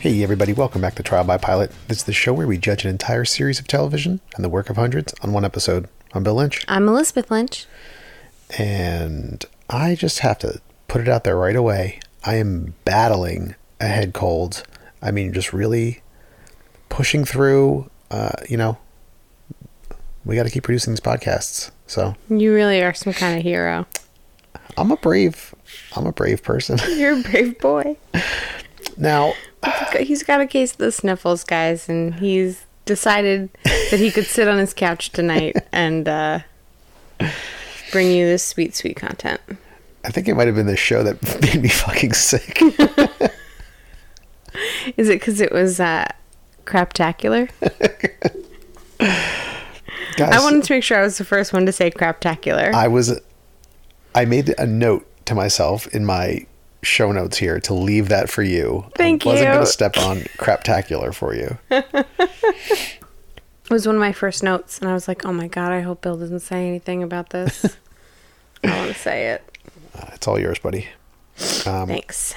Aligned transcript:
Hey, 0.00 0.22
everybody, 0.22 0.52
welcome 0.54 0.80
back 0.80 0.94
to 0.94 1.02
Trial 1.02 1.24
by 1.24 1.36
Pilot. 1.36 1.72
This 1.88 1.98
is 1.98 2.04
the 2.04 2.12
show 2.12 2.32
where 2.32 2.46
we 2.46 2.56
judge 2.56 2.84
an 2.84 2.90
entire 2.90 3.24
series 3.26 3.58
of 3.60 3.66
television 3.68 4.20
and 4.34 4.42
the 4.44 4.48
work 4.48 4.70
of 4.70 4.76
hundreds 4.76 5.14
on 5.22 5.32
one 5.32 5.44
episode. 5.44 5.88
I'm 6.14 6.22
Bill 6.22 6.34
Lynch, 6.34 6.64
I'm 6.68 6.88
Elizabeth 6.88 7.30
Lynch. 7.30 7.66
and 8.58 9.44
I 9.68 9.94
just 9.94 10.20
have 10.20 10.38
to 10.40 10.60
put 10.88 11.00
it 11.02 11.08
out 11.08 11.24
there 11.24 11.36
right 11.36 11.54
away. 11.56 12.00
I 12.24 12.36
am 12.36 12.74
battling 12.84 13.54
a 13.80 13.86
head 13.88 14.14
cold. 14.14 14.62
I 15.02 15.10
mean, 15.10 15.32
just 15.32 15.52
really 15.52 16.02
pushing 16.88 17.24
through. 17.24 17.90
Uh, 18.10 18.30
you 18.48 18.56
know, 18.56 18.78
we 20.24 20.34
got 20.34 20.44
to 20.44 20.50
keep 20.50 20.64
producing 20.64 20.92
these 20.94 21.00
podcasts. 21.00 21.70
So 21.86 22.14
You 22.28 22.54
really 22.54 22.82
are 22.82 22.94
some 22.94 23.12
kind 23.12 23.36
of 23.38 23.42
hero. 23.44 23.86
I'm 24.76 24.90
a 24.90 24.96
brave, 24.96 25.54
I'm 25.94 26.06
a 26.06 26.12
brave 26.12 26.42
person. 26.42 26.78
You're 26.96 27.18
a 27.18 27.22
brave 27.22 27.58
boy. 27.58 27.96
now, 28.96 29.34
He's 30.00 30.22
got 30.22 30.40
a 30.40 30.46
case 30.46 30.72
of 30.72 30.78
the 30.78 30.92
sniffles, 30.92 31.44
guys, 31.44 31.88
and 31.88 32.14
he's 32.14 32.64
decided 32.84 33.50
that 33.64 33.98
he 33.98 34.10
could 34.10 34.26
sit 34.26 34.48
on 34.48 34.58
his 34.58 34.72
couch 34.72 35.10
tonight 35.10 35.56
and 35.72 36.08
uh, 36.08 36.40
bring 37.92 38.10
you 38.10 38.26
this 38.26 38.44
sweet, 38.44 38.74
sweet 38.74 38.96
content. 38.96 39.40
I 40.04 40.10
think 40.10 40.28
it 40.28 40.34
might 40.34 40.46
have 40.46 40.56
been 40.56 40.66
the 40.66 40.76
show 40.76 41.02
that 41.02 41.22
made 41.42 41.62
me 41.62 41.68
fucking 41.68 42.14
sick. 42.14 42.60
Is 44.96 45.08
it 45.08 45.20
because 45.20 45.40
it 45.40 45.52
was 45.52 45.78
uh, 45.78 46.06
craptacular? 46.64 47.50
Guys, 50.16 50.32
I 50.34 50.40
wanted 50.40 50.64
to 50.64 50.72
make 50.72 50.82
sure 50.82 50.98
I 50.98 51.02
was 51.02 51.18
the 51.18 51.24
first 51.24 51.52
one 51.52 51.66
to 51.66 51.72
say 51.72 51.90
craptacular. 51.90 52.72
I 52.74 52.88
was 52.88 53.20
I 54.14 54.24
made 54.24 54.54
a 54.58 54.66
note 54.66 55.06
to 55.26 55.34
myself 55.34 55.86
in 55.88 56.04
my 56.04 56.46
show 56.82 57.12
notes 57.12 57.36
here 57.38 57.60
to 57.60 57.74
leave 57.74 58.08
that 58.08 58.30
for 58.30 58.42
you. 58.42 58.86
Thank 58.94 59.26
I 59.26 59.30
wasn't 59.30 59.46
you. 59.48 59.52
going 59.54 59.66
to 59.66 59.72
step 59.72 59.96
on 59.98 60.18
craptacular 60.38 61.14
for 61.14 61.34
you. 61.34 61.58
It 63.70 63.74
was 63.74 63.86
one 63.86 63.94
of 63.94 64.00
my 64.00 64.10
first 64.12 64.42
notes, 64.42 64.80
and 64.80 64.90
I 64.90 64.94
was 64.94 65.06
like, 65.06 65.24
oh 65.24 65.32
my 65.32 65.46
god, 65.46 65.70
I 65.70 65.80
hope 65.80 66.00
Bill 66.00 66.16
doesn't 66.16 66.40
say 66.40 66.66
anything 66.66 67.04
about 67.04 67.30
this. 67.30 67.64
I 68.64 68.76
want 68.76 68.92
to 68.92 68.98
say 68.98 69.28
it. 69.28 69.58
Uh, 69.94 70.10
it's 70.12 70.26
all 70.26 70.40
yours, 70.40 70.58
buddy. 70.58 70.88
Um, 71.66 71.86
Thanks. 71.86 72.34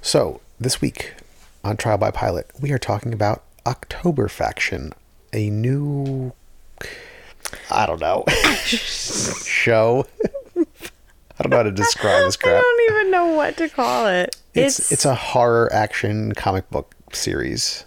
So, 0.00 0.40
this 0.58 0.80
week 0.80 1.12
on 1.62 1.76
Trial 1.76 1.98
by 1.98 2.10
Pilot, 2.10 2.50
we 2.60 2.72
are 2.72 2.78
talking 2.78 3.12
about 3.12 3.44
October 3.64 4.26
Faction, 4.26 4.92
a 5.32 5.50
new 5.50 6.32
I 7.70 7.86
don't 7.86 8.00
know 8.00 8.24
show. 8.64 10.04
I 11.42 11.48
don't 11.48 11.50
know 11.50 11.56
how 11.56 11.62
to 11.64 11.72
describe 11.72 12.24
this 12.24 12.36
crap. 12.38 12.54
I 12.56 12.60
don't 12.60 12.96
even 12.96 13.10
know 13.10 13.26
what 13.34 13.56
to 13.56 13.68
call 13.68 14.06
it. 14.06 14.36
It's 14.54 14.92
it's 14.92 15.04
a 15.04 15.14
horror 15.16 15.68
action 15.72 16.32
comic 16.34 16.70
book 16.70 16.94
series 17.12 17.84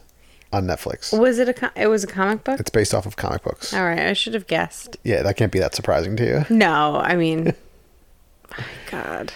on 0.52 0.66
Netflix. 0.66 1.18
Was 1.18 1.40
it 1.40 1.48
a? 1.48 1.54
co- 1.54 1.70
It 1.76 1.88
was 1.88 2.04
a 2.04 2.08
comic 2.08 2.44
book. 2.44 2.60
It's 2.60 2.70
based 2.70 2.94
off 2.94 3.06
of 3.06 3.16
comic 3.16 3.44
books. 3.44 3.74
All 3.74 3.86
right, 3.86 4.00
I 4.08 4.14
should 4.14 4.34
have 4.34 4.48
guessed. 4.48 4.98
Yeah, 5.06 5.22
that 5.24 5.38
can't 5.38 5.54
be 5.54 5.60
that 5.60 5.74
surprising 5.74 6.18
to 6.18 6.26
you. 6.26 6.46
No, 6.56 6.98
I 6.98 7.16
mean, 7.16 7.54
my 8.58 8.64
God. 8.92 9.32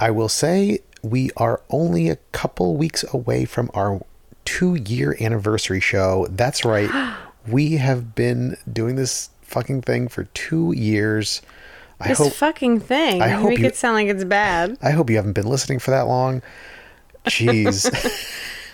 I 0.00 0.10
will 0.10 0.28
say 0.28 0.80
we 1.02 1.30
are 1.36 1.60
only 1.70 2.08
a 2.08 2.16
couple 2.32 2.76
weeks 2.76 3.04
away 3.14 3.44
from 3.44 3.70
our 3.74 4.04
two 4.44 4.74
year 4.74 5.16
anniversary 5.20 5.80
show. 5.80 6.26
That's 6.30 6.64
right. 6.64 6.90
we 7.46 7.74
have 7.74 8.16
been 8.16 8.56
doing 8.72 8.96
this 8.96 9.30
fucking 9.42 9.82
thing 9.82 10.08
for 10.08 10.24
two 10.24 10.72
years. 10.72 11.42
I 12.00 12.08
This 12.08 12.18
hope 12.18 12.32
fucking 12.32 12.80
thing. 12.80 13.22
I 13.22 13.28
hope 13.28 13.50
make 13.50 13.58
you- 13.60 13.66
it 13.66 13.76
sound 13.76 13.94
like 13.94 14.08
it's 14.08 14.24
bad. 14.24 14.76
I 14.82 14.90
hope 14.90 15.08
you 15.10 15.16
haven't 15.16 15.32
been 15.34 15.46
listening 15.46 15.78
for 15.78 15.90
that 15.92 16.02
long. 16.02 16.42
Jeez. 17.26 17.90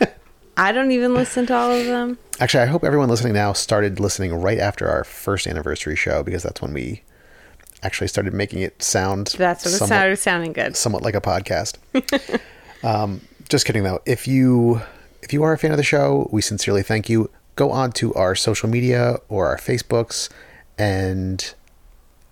I 0.57 0.73
don't 0.73 0.91
even 0.91 1.15
listen 1.15 1.47
to 1.47 1.55
all 1.55 1.71
of 1.73 1.87
them. 1.87 2.19
Actually, 2.41 2.65
I 2.65 2.67
hope 2.67 2.85
everyone 2.85 3.09
listening 3.09 3.33
now 3.35 3.53
started 3.53 4.01
listening 4.01 4.35
right 4.35 4.59
after 4.59 4.89
our 4.89 5.05
first 5.05 5.47
anniversary 5.47 5.97
show 5.97 6.23
because 6.23 6.43
that's 6.43 6.61
when 6.61 6.73
we 6.73 7.03
actually 7.83 8.09
started 8.09 8.35
making 8.35 8.61
it 8.61 8.83
sound 8.83 9.35
That's 9.39 9.65
what 9.65 9.75
it 9.75 9.77
somewhat- 9.79 9.89
sounded 9.89 10.17
sounding 10.19 10.53
good. 10.53 10.77
somewhat 10.77 11.03
like 11.03 11.15
a 11.15 11.21
podcast. 11.21 11.77
um, 12.85 13.21
just 13.49 13.65
kidding 13.67 13.83
though. 13.85 14.01
If 14.07 14.27
you 14.27 14.81
if 15.23 15.33
you 15.33 15.43
are 15.43 15.53
a 15.53 15.59
fan 15.59 15.71
of 15.71 15.77
the 15.77 15.83
show, 15.83 16.29
we 16.33 16.43
sincerely 16.43 16.83
thank 16.83 17.09
you. 17.09 17.31
Go 17.57 17.71
on 17.71 17.93
to 17.93 18.13
our 18.15 18.35
social 18.35 18.69
media 18.69 19.19
or 19.29 19.47
our 19.47 19.57
Facebooks 19.59 20.29
and 20.79 21.55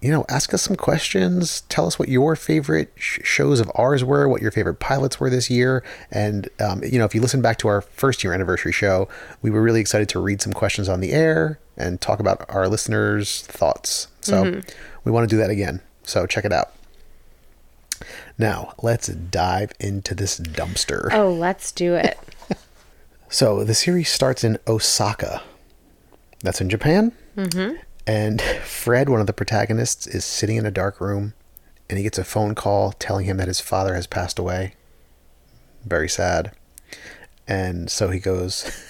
you 0.00 0.10
know 0.10 0.24
ask 0.28 0.52
us 0.54 0.62
some 0.62 0.76
questions. 0.76 1.62
Tell 1.68 1.86
us 1.86 1.98
what 1.98 2.08
your 2.08 2.36
favorite 2.36 2.92
sh- 2.96 3.20
shows 3.24 3.60
of 3.60 3.70
ours 3.74 4.04
were, 4.04 4.28
what 4.28 4.42
your 4.42 4.50
favorite 4.50 4.80
pilots 4.80 5.18
were 5.18 5.30
this 5.30 5.50
year, 5.50 5.82
and 6.10 6.48
um, 6.60 6.82
you 6.84 6.98
know 6.98 7.04
if 7.04 7.14
you 7.14 7.20
listen 7.20 7.42
back 7.42 7.58
to 7.58 7.68
our 7.68 7.80
first 7.80 8.22
year 8.22 8.32
anniversary 8.32 8.72
show, 8.72 9.08
we 9.42 9.50
were 9.50 9.62
really 9.62 9.80
excited 9.80 10.08
to 10.10 10.20
read 10.20 10.40
some 10.42 10.52
questions 10.52 10.88
on 10.88 11.00
the 11.00 11.12
air 11.12 11.58
and 11.76 12.00
talk 12.00 12.20
about 12.20 12.44
our 12.48 12.68
listeners' 12.68 13.42
thoughts. 13.42 14.08
So 14.20 14.60
we 15.04 15.12
want 15.12 15.28
to 15.28 15.34
do 15.34 15.40
that 15.40 15.50
again. 15.50 15.80
So 16.02 16.26
check 16.26 16.44
it 16.44 16.52
out. 16.52 16.72
Now, 18.36 18.74
let's 18.82 19.08
dive 19.08 19.72
into 19.80 20.14
this 20.14 20.38
dumpster. 20.38 21.08
Oh, 21.12 21.32
let's 21.32 21.72
do 21.72 21.94
it. 21.94 22.18
So, 23.30 23.62
the 23.62 23.74
series 23.74 24.08
starts 24.08 24.42
in 24.42 24.58
Osaka. 24.66 25.42
That's 26.42 26.62
in 26.62 26.70
Japan. 26.70 27.12
Mm-hmm. 27.36 27.76
And 28.08 28.40
Fred, 28.40 29.10
one 29.10 29.20
of 29.20 29.26
the 29.26 29.34
protagonists, 29.34 30.06
is 30.06 30.24
sitting 30.24 30.56
in 30.56 30.64
a 30.64 30.70
dark 30.70 30.98
room 30.98 31.34
and 31.90 31.98
he 31.98 32.02
gets 32.02 32.16
a 32.16 32.24
phone 32.24 32.54
call 32.54 32.92
telling 32.92 33.26
him 33.26 33.36
that 33.36 33.48
his 33.48 33.60
father 33.60 33.94
has 33.94 34.06
passed 34.06 34.38
away. 34.38 34.74
Very 35.84 36.08
sad. 36.08 36.52
And 37.46 37.90
so 37.90 38.08
he 38.08 38.18
goes. 38.18 38.84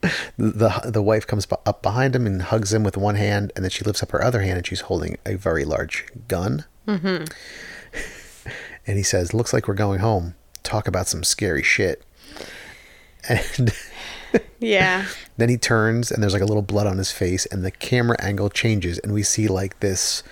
the 0.38 0.80
The 0.84 1.02
wife 1.02 1.26
comes 1.26 1.46
up 1.66 1.82
behind 1.82 2.14
him 2.14 2.26
and 2.26 2.40
hugs 2.42 2.72
him 2.72 2.84
with 2.84 2.96
one 2.96 3.16
hand, 3.16 3.52
and 3.54 3.64
then 3.64 3.70
she 3.70 3.84
lifts 3.84 4.02
up 4.02 4.10
her 4.12 4.22
other 4.22 4.42
hand 4.42 4.58
and 4.58 4.66
she's 4.66 4.82
holding 4.82 5.16
a 5.26 5.34
very 5.34 5.64
large 5.64 6.06
gun. 6.28 6.64
Mm-hmm. 6.86 7.24
and 8.86 8.96
he 8.96 9.02
says, 9.04 9.34
"Looks 9.34 9.52
like 9.52 9.68
we're 9.68 9.74
going 9.74 10.00
home. 10.00 10.34
Talk 10.62 10.88
about 10.88 11.06
some 11.06 11.22
scary 11.22 11.62
shit." 11.62 12.04
And 13.28 13.72
Yeah. 14.58 15.06
then 15.36 15.48
he 15.48 15.56
turns, 15.56 16.10
and 16.10 16.22
there's 16.22 16.32
like 16.32 16.42
a 16.42 16.46
little 16.46 16.62
blood 16.62 16.86
on 16.86 16.98
his 16.98 17.12
face, 17.12 17.46
and 17.46 17.64
the 17.64 17.70
camera 17.70 18.16
angle 18.20 18.50
changes, 18.50 18.98
and 18.98 19.12
we 19.12 19.22
see 19.22 19.48
like 19.48 19.80
this 19.80 20.22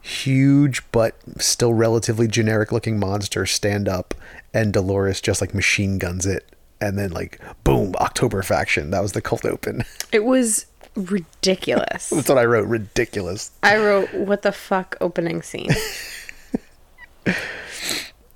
huge 0.00 0.82
but 0.90 1.14
still 1.40 1.72
relatively 1.72 2.26
generic-looking 2.26 2.98
monster 2.98 3.46
stand 3.46 3.88
up, 3.88 4.14
and 4.52 4.72
Dolores 4.72 5.20
just 5.20 5.40
like 5.40 5.54
machine 5.54 5.98
guns 5.98 6.26
it, 6.26 6.54
and 6.80 6.98
then 6.98 7.10
like 7.10 7.40
boom, 7.64 7.94
October 8.00 8.42
faction. 8.42 8.90
That 8.90 9.02
was 9.02 9.12
the 9.12 9.22
cold 9.22 9.46
open. 9.46 9.84
It 10.12 10.24
was 10.24 10.66
ridiculous. 10.94 12.10
That's 12.10 12.28
what 12.28 12.36
I 12.36 12.44
wrote. 12.44 12.68
Ridiculous. 12.68 13.50
I 13.62 13.78
wrote, 13.78 14.12
what 14.12 14.42
the 14.42 14.52
fuck 14.52 14.94
opening 15.00 15.40
scene? 15.40 15.70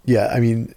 Yeah, 0.07 0.29
I 0.29 0.39
mean, 0.41 0.75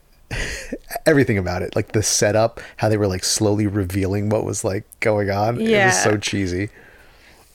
everything 1.10 1.38
about 1.38 1.62
it, 1.62 1.76
like 1.76 1.92
the 1.92 2.04
setup, 2.04 2.60
how 2.78 2.88
they 2.90 2.98
were 2.98 3.08
like 3.08 3.24
slowly 3.24 3.68
revealing 3.68 4.30
what 4.30 4.46
was 4.46 4.64
like 4.64 4.84
going 5.00 5.30
on. 5.30 5.60
It 5.60 5.86
was 5.86 6.02
so 6.04 6.18
cheesy. 6.18 6.70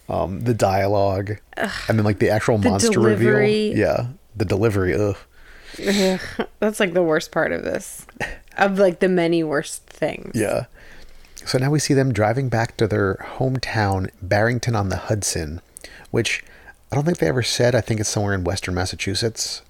Um, 0.08 0.40
the 0.40 0.52
dialogue, 0.52 1.38
and 1.56 1.98
then 1.98 2.04
like 2.04 2.18
the 2.18 2.28
actual 2.28 2.58
The 2.58 2.68
monster 2.68 2.90
delivery. 2.92 3.70
reveal. 3.70 3.78
Yeah, 3.78 4.06
the 4.36 4.44
delivery. 4.44 4.94
Ugh. 4.94 5.16
Ugh, 5.88 6.20
That's 6.60 6.78
like 6.78 6.92
the 6.92 7.02
worst 7.02 7.32
part 7.32 7.52
of 7.52 7.64
this. 7.64 8.06
Of 8.58 8.78
like 8.78 9.00
the 9.00 9.08
many 9.08 9.42
worst 9.42 9.84
things. 9.86 10.32
Yeah. 10.34 10.66
So 11.46 11.58
now 11.58 11.70
we 11.70 11.78
see 11.78 11.94
them 11.94 12.12
driving 12.12 12.48
back 12.48 12.76
to 12.76 12.86
their 12.86 13.14
hometown, 13.38 14.10
Barrington 14.22 14.76
on 14.76 14.90
the 14.90 14.96
Hudson, 14.96 15.60
which 16.10 16.44
I 16.92 16.94
don't 16.94 17.04
think 17.04 17.18
they 17.18 17.26
ever 17.28 17.42
said. 17.42 17.74
I 17.74 17.80
think 17.80 17.98
it's 17.98 18.08
somewhere 18.08 18.34
in 18.34 18.44
Western 18.44 18.74
Massachusetts. 18.74 19.62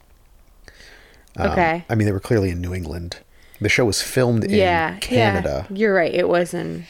Um, 1.37 1.51
Okay. 1.53 1.85
I 1.89 1.95
mean, 1.95 2.07
they 2.07 2.13
were 2.13 2.21
clearly 2.21 2.51
in 2.51 2.61
New 2.61 2.75
England. 2.75 3.19
The 3.61 3.69
show 3.69 3.85
was 3.85 4.03
filmed 4.03 4.45
in 4.45 4.51
yeah. 4.51 4.99
Canada. 4.99 5.67
Yeah. 5.71 5.77
You're 5.77 5.95
right. 5.95 6.13
It 6.13 6.29
was 6.29 6.55
in. 6.55 6.87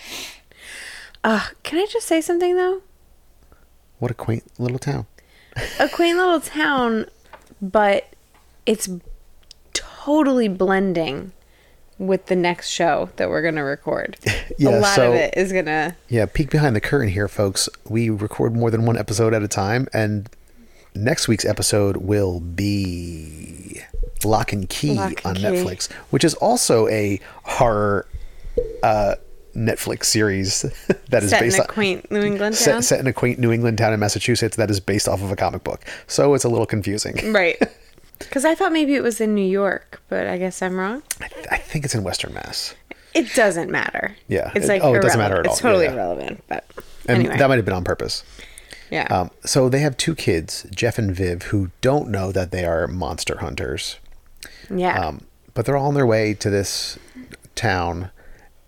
Uh, 1.22 1.46
can 1.62 1.78
I 1.78 1.86
just 1.90 2.06
say 2.06 2.20
something 2.20 2.56
though? 2.56 2.82
What 3.98 4.10
a 4.10 4.14
quaint 4.14 4.44
little 4.58 4.78
town. 4.78 5.06
a 5.78 5.88
quaint 5.88 6.18
little 6.18 6.40
town, 6.40 7.06
but 7.62 8.08
it's 8.66 8.88
totally 9.72 10.48
blending 10.48 11.32
with 11.98 12.26
the 12.26 12.36
next 12.36 12.68
show 12.70 13.08
that 13.16 13.28
we're 13.28 13.42
gonna 13.42 13.64
record. 13.64 14.16
Yeah, 14.58 14.78
a 14.78 14.80
lot 14.80 14.94
so- 14.94 15.08
of 15.08 15.14
it 15.14 15.34
is 15.36 15.52
gonna. 15.52 15.96
Yeah, 16.08 16.26
peek 16.26 16.50
behind 16.50 16.76
the 16.76 16.80
curtain 16.80 17.08
here, 17.08 17.28
folks. 17.28 17.68
We 17.88 18.10
record 18.10 18.54
more 18.54 18.70
than 18.70 18.84
one 18.86 18.96
episode 18.96 19.32
at 19.34 19.42
a 19.42 19.48
time, 19.48 19.88
and 19.92 20.28
next 20.94 21.26
week's 21.28 21.44
episode 21.44 21.96
will 21.96 22.40
be 22.40 23.53
Locke 24.24 24.52
and 24.52 24.68
Key 24.68 24.94
Lock 24.94 25.24
on 25.24 25.36
Key. 25.36 25.42
Netflix, 25.42 25.90
which 26.10 26.24
is 26.24 26.34
also 26.34 26.88
a 26.88 27.20
horror 27.44 28.06
uh, 28.82 29.14
Netflix 29.54 30.04
series 30.06 30.62
that 31.10 31.22
is 31.22 31.30
Set 31.30 31.42
in 31.42 31.46
based 31.48 31.58
a 31.58 31.62
on 31.62 31.68
quaint 31.68 32.10
New 32.10 32.20
England 32.22 32.54
town. 32.56 32.82
set, 32.82 32.84
set 32.84 33.00
in 33.00 33.06
a 33.06 33.12
quaint 33.12 33.38
New 33.38 33.52
England 33.52 33.78
town 33.78 33.92
in 33.92 34.00
Massachusetts 34.00 34.56
that 34.56 34.70
is 34.70 34.80
based 34.80 35.08
off 35.08 35.22
of 35.22 35.30
a 35.30 35.36
comic 35.36 35.62
book. 35.64 35.84
So 36.06 36.34
it's 36.34 36.44
a 36.44 36.48
little 36.48 36.66
confusing. 36.66 37.32
Right. 37.32 37.60
Because 38.20 38.44
I 38.44 38.54
thought 38.54 38.72
maybe 38.72 38.94
it 38.94 39.02
was 39.02 39.20
in 39.20 39.34
New 39.34 39.44
York, 39.44 40.00
but 40.08 40.28
I 40.28 40.38
guess 40.38 40.62
I'm 40.62 40.78
wrong. 40.78 41.02
I, 41.20 41.28
I 41.50 41.56
think 41.58 41.84
it's 41.84 41.96
in 41.96 42.04
Western 42.04 42.32
Mass. 42.32 42.74
It 43.12 43.34
doesn't 43.34 43.72
matter. 43.72 44.16
Yeah, 44.28 44.52
It's 44.54 44.66
it- 44.66 44.68
like 44.68 44.82
oh, 44.84 44.94
it 44.94 45.02
doesn't 45.02 45.18
irrelevant. 45.18 45.18
matter 45.18 45.40
at 45.40 45.46
It's 45.46 45.54
all. 45.56 45.60
totally 45.70 45.84
Yeah. 45.86 45.92
irrelevant. 45.94 46.44
But 46.48 46.64
And 47.08 47.18
anyway, 47.18 47.36
that 47.36 47.48
might 47.48 47.56
have 47.56 47.64
been 47.64 47.74
on 47.74 47.82
purpose. 47.82 48.22
yeah. 48.88 49.08
Um, 49.10 49.30
so 49.44 49.68
they 49.68 49.80
have 49.80 49.96
two 49.96 50.14
kids, 50.14 50.64
Jeff 50.70 50.96
and 50.96 51.14
Viv, 51.14 51.42
who 51.44 51.70
don't 51.80 52.08
know 52.08 52.30
that 52.30 52.52
they 52.52 52.64
are 52.64 52.86
monster 52.86 53.38
hunters. 53.38 53.96
Yeah. 54.70 54.98
Um, 54.98 55.22
but 55.54 55.66
they're 55.66 55.76
all 55.76 55.88
on 55.88 55.94
their 55.94 56.06
way 56.06 56.34
to 56.34 56.50
this 56.50 56.98
town, 57.54 58.10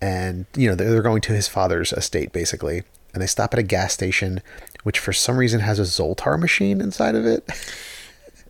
and 0.01 0.47
you 0.57 0.69
know 0.69 0.75
they're, 0.75 0.91
they're 0.91 1.03
going 1.03 1.21
to 1.23 1.33
his 1.33 1.49
father's 1.49 1.93
estate 1.93 2.33
basically. 2.33 2.83
And 3.13 3.23
they 3.23 3.27
stop 3.27 3.55
at 3.55 3.59
a 3.59 3.63
gas 3.63 3.95
station, 3.95 4.43
which 4.83 4.99
for 4.99 5.11
some 5.11 5.39
reason 5.39 5.61
has 5.61 5.79
a 5.79 5.83
Zoltar 5.85 6.39
machine 6.39 6.83
inside 6.83 7.15
of 7.15 7.25
it. 7.25 7.49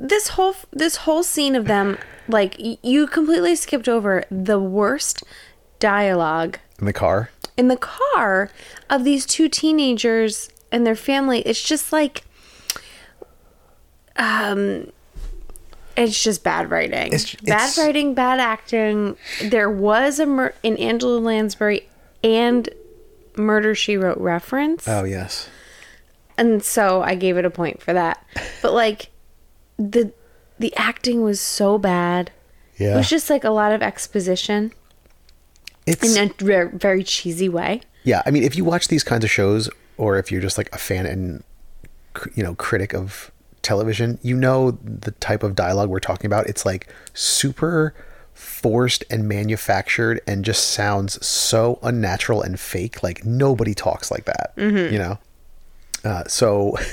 this 0.00 0.28
whole 0.28 0.56
this 0.72 0.96
whole 0.96 1.22
scene 1.22 1.54
of 1.54 1.66
them, 1.66 1.98
like 2.26 2.56
you 2.58 3.06
completely 3.06 3.54
skipped 3.54 3.88
over 3.88 4.25
the 4.28 4.58
worst 4.58 5.22
dialogue 5.78 6.58
in 6.81 6.87
the 6.87 6.92
car. 6.92 7.31
in 7.56 7.69
the 7.69 7.76
car 7.76 8.50
of 8.90 9.04
these 9.04 9.25
two 9.25 9.49
teenagers 9.49 10.50
and 10.72 10.84
their 10.84 10.96
family. 10.96 11.40
It's 11.42 11.62
just 11.62 11.92
like, 11.92 12.25
um, 14.16 14.90
it's 15.96 16.22
just 16.22 16.43
bad 16.44 16.70
writing. 16.70 17.12
It's- 17.12 17.34
bad 17.43 17.69
it's- 17.70 17.78
writing, 17.78 18.14
bad 18.14 18.38
acting. 18.40 19.16
There 19.43 19.70
was 19.70 20.19
a 20.20 20.26
mur- 20.26 20.54
in 20.62 20.76
Angela 20.76 21.19
Lansbury 21.19 21.88
and 22.22 22.69
Murder 23.37 23.75
She 23.75 23.96
Wrote 23.96 24.19
reference, 24.19 24.87
Oh 24.88 25.04
yes, 25.04 25.48
and 26.38 26.62
so 26.62 27.02
I 27.02 27.14
gave 27.14 27.37
it 27.37 27.44
a 27.44 27.50
point 27.50 27.82
for 27.82 27.93
that. 27.93 28.25
But 28.62 28.72
like, 28.72 29.08
the 29.78 30.12
the 30.58 30.75
acting 30.76 31.22
was 31.22 31.40
so 31.40 31.76
bad. 31.78 32.31
Yeah. 32.78 32.94
It 32.94 32.96
was 32.99 33.08
just 33.10 33.28
like 33.31 33.44
a 33.44 33.50
lot 33.50 33.72
of 33.72 33.82
exposition 33.82 34.72
it's 35.87 36.16
in 36.16 36.31
a 36.31 36.44
ver- 36.44 36.69
very 36.75 37.02
cheesy 37.04 37.49
way. 37.49 37.81
yeah. 38.04 38.22
I 38.26 38.31
mean, 38.31 38.42
if 38.42 38.56
you 38.56 38.64
watch 38.64 38.88
these 38.88 39.04
kinds 39.04 39.25
of 39.25 39.31
shows, 39.31 39.70
or 39.99 40.19
if 40.19 40.32
you're 40.32 40.40
just 40.40 40.58
like 40.58 40.69
a 40.75 40.78
fan 40.78 41.06
and 41.06 41.42
you 42.34 42.42
know 42.42 42.54
critic 42.54 42.94
of 42.94 43.31
television, 43.66 44.18
you 44.22 44.36
know 44.36 44.72
the 44.82 45.10
type 45.12 45.42
of 45.42 45.54
dialogue 45.54 45.90
we're 45.90 46.00
talking 46.00 46.26
about. 46.26 46.46
It's 46.46 46.64
like 46.64 46.88
super 47.12 47.94
forced 48.32 49.04
and 49.10 49.28
manufactured, 49.28 50.20
and 50.26 50.44
just 50.44 50.68
sounds 50.70 51.24
so 51.26 51.78
unnatural 51.82 52.42
and 52.42 52.58
fake. 52.58 53.02
Like 53.02 53.24
nobody 53.24 53.74
talks 53.74 54.10
like 54.10 54.24
that. 54.26 54.52
You 54.92 54.98
know. 54.98 55.18
Uh, 56.04 56.24
so 56.26 56.76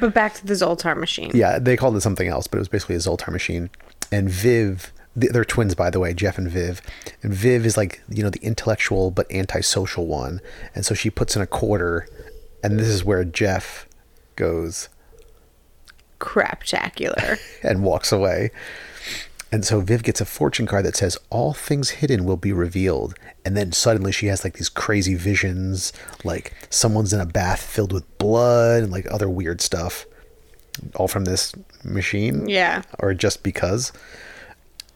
But 0.00 0.14
back 0.14 0.34
to 0.34 0.46
the 0.46 0.54
Zoltar 0.54 0.96
machine. 0.96 1.30
yeah, 1.34 1.58
they 1.58 1.76
called 1.76 1.96
it 1.96 2.00
something 2.00 2.28
else, 2.28 2.46
but 2.46 2.56
it 2.56 2.60
was 2.60 2.68
basically 2.68 2.96
a 2.96 2.98
Zoltar 2.98 3.30
machine. 3.30 3.70
And 4.10 4.28
Viv, 4.28 4.92
they're 5.14 5.44
twins, 5.44 5.74
by 5.74 5.90
the 5.90 6.00
way, 6.00 6.12
Jeff 6.12 6.38
and 6.38 6.50
Viv. 6.50 6.82
And 7.22 7.32
Viv 7.32 7.64
is 7.64 7.76
like, 7.76 8.02
you 8.08 8.22
know, 8.22 8.30
the 8.30 8.42
intellectual 8.42 9.10
but 9.10 9.30
antisocial 9.30 10.06
one. 10.06 10.40
And 10.74 10.84
so 10.84 10.94
she 10.94 11.08
puts 11.08 11.36
in 11.36 11.42
a 11.42 11.46
quarter, 11.46 12.08
and 12.64 12.78
this 12.80 12.88
is 12.88 13.04
where 13.04 13.24
Jeff 13.24 13.86
goes 14.34 14.88
Craptacular. 16.18 17.38
and 17.62 17.82
walks 17.82 18.12
away. 18.12 18.50
And 19.52 19.64
so 19.64 19.80
Viv 19.80 20.02
gets 20.02 20.20
a 20.20 20.24
fortune 20.24 20.66
card 20.66 20.84
that 20.84 20.96
says, 20.96 21.16
All 21.30 21.52
things 21.52 21.90
hidden 21.90 22.24
will 22.24 22.36
be 22.36 22.52
revealed. 22.52 23.14
And 23.44 23.56
then 23.56 23.72
suddenly 23.72 24.12
she 24.12 24.26
has 24.26 24.42
like 24.42 24.54
these 24.54 24.68
crazy 24.68 25.14
visions, 25.14 25.92
like 26.24 26.52
someone's 26.68 27.12
in 27.12 27.20
a 27.20 27.26
bath 27.26 27.62
filled 27.62 27.92
with 27.92 28.18
blood 28.18 28.82
and 28.82 28.92
like 28.92 29.06
other 29.10 29.28
weird 29.28 29.60
stuff, 29.60 30.04
all 30.96 31.08
from 31.08 31.24
this 31.24 31.54
machine. 31.84 32.48
Yeah. 32.48 32.82
Or 32.98 33.14
just 33.14 33.42
because. 33.42 33.92